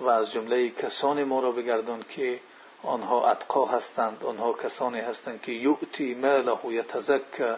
و 0.01 0.09
از 0.09 0.33
جمله 0.33 0.71
کسان 0.71 1.25
ما 1.25 1.41
را 1.41 1.53
بگردان 1.53 2.05
که 2.09 2.41
آنها 2.83 3.31
اتقا 3.31 3.67
هستند 3.67 4.25
آنها 4.25 4.53
کسانی 4.53 5.01
هستند 5.01 5.43
که 5.43 5.53
یؤتی 5.53 6.15
ماله 6.15 6.67
یتزکه 6.67 7.57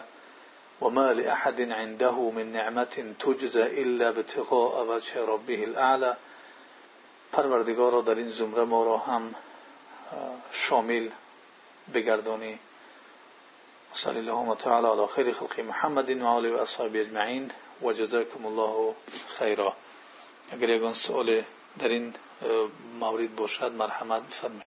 و 0.81 0.89
ما 0.89 1.11
لأحد 1.11 1.61
عنده 1.61 2.11
من 2.11 2.51
نعمت 2.51 2.99
تجزى 3.19 3.61
الا 3.61 4.09
ابتغاء 4.09 4.85
وجه 4.95 5.25
ربه 5.27 5.63
الاعلى 5.63 6.13
پروردگار 7.31 8.01
در 8.01 8.15
این 8.15 8.29
زمره 8.29 8.63
ما 8.63 8.83
را 8.83 8.97
هم 8.97 9.35
شامل 10.51 11.09
بگردانی. 11.93 12.59
صلی 13.93 14.17
الله 14.17 14.55
تعالی 14.55 14.87
علی 14.87 15.07
خیر 15.07 15.31
خلق 15.33 15.59
محمد 15.59 16.09
و 16.09 16.55
و 16.55 16.57
اصحاب 16.57 16.91
اجمعین 16.95 17.51
و 17.81 17.93
جزاکم 17.93 18.45
الله 18.45 18.95
خیرا. 19.39 19.73
اگر 20.51 20.69
یگان 20.69 20.93
سوال 20.93 21.43
در 21.79 21.87
این 21.87 22.13
مورد 22.99 23.35
باشد 23.35 23.71
مرحمت 23.71 24.21
بفرمایید 24.27 24.57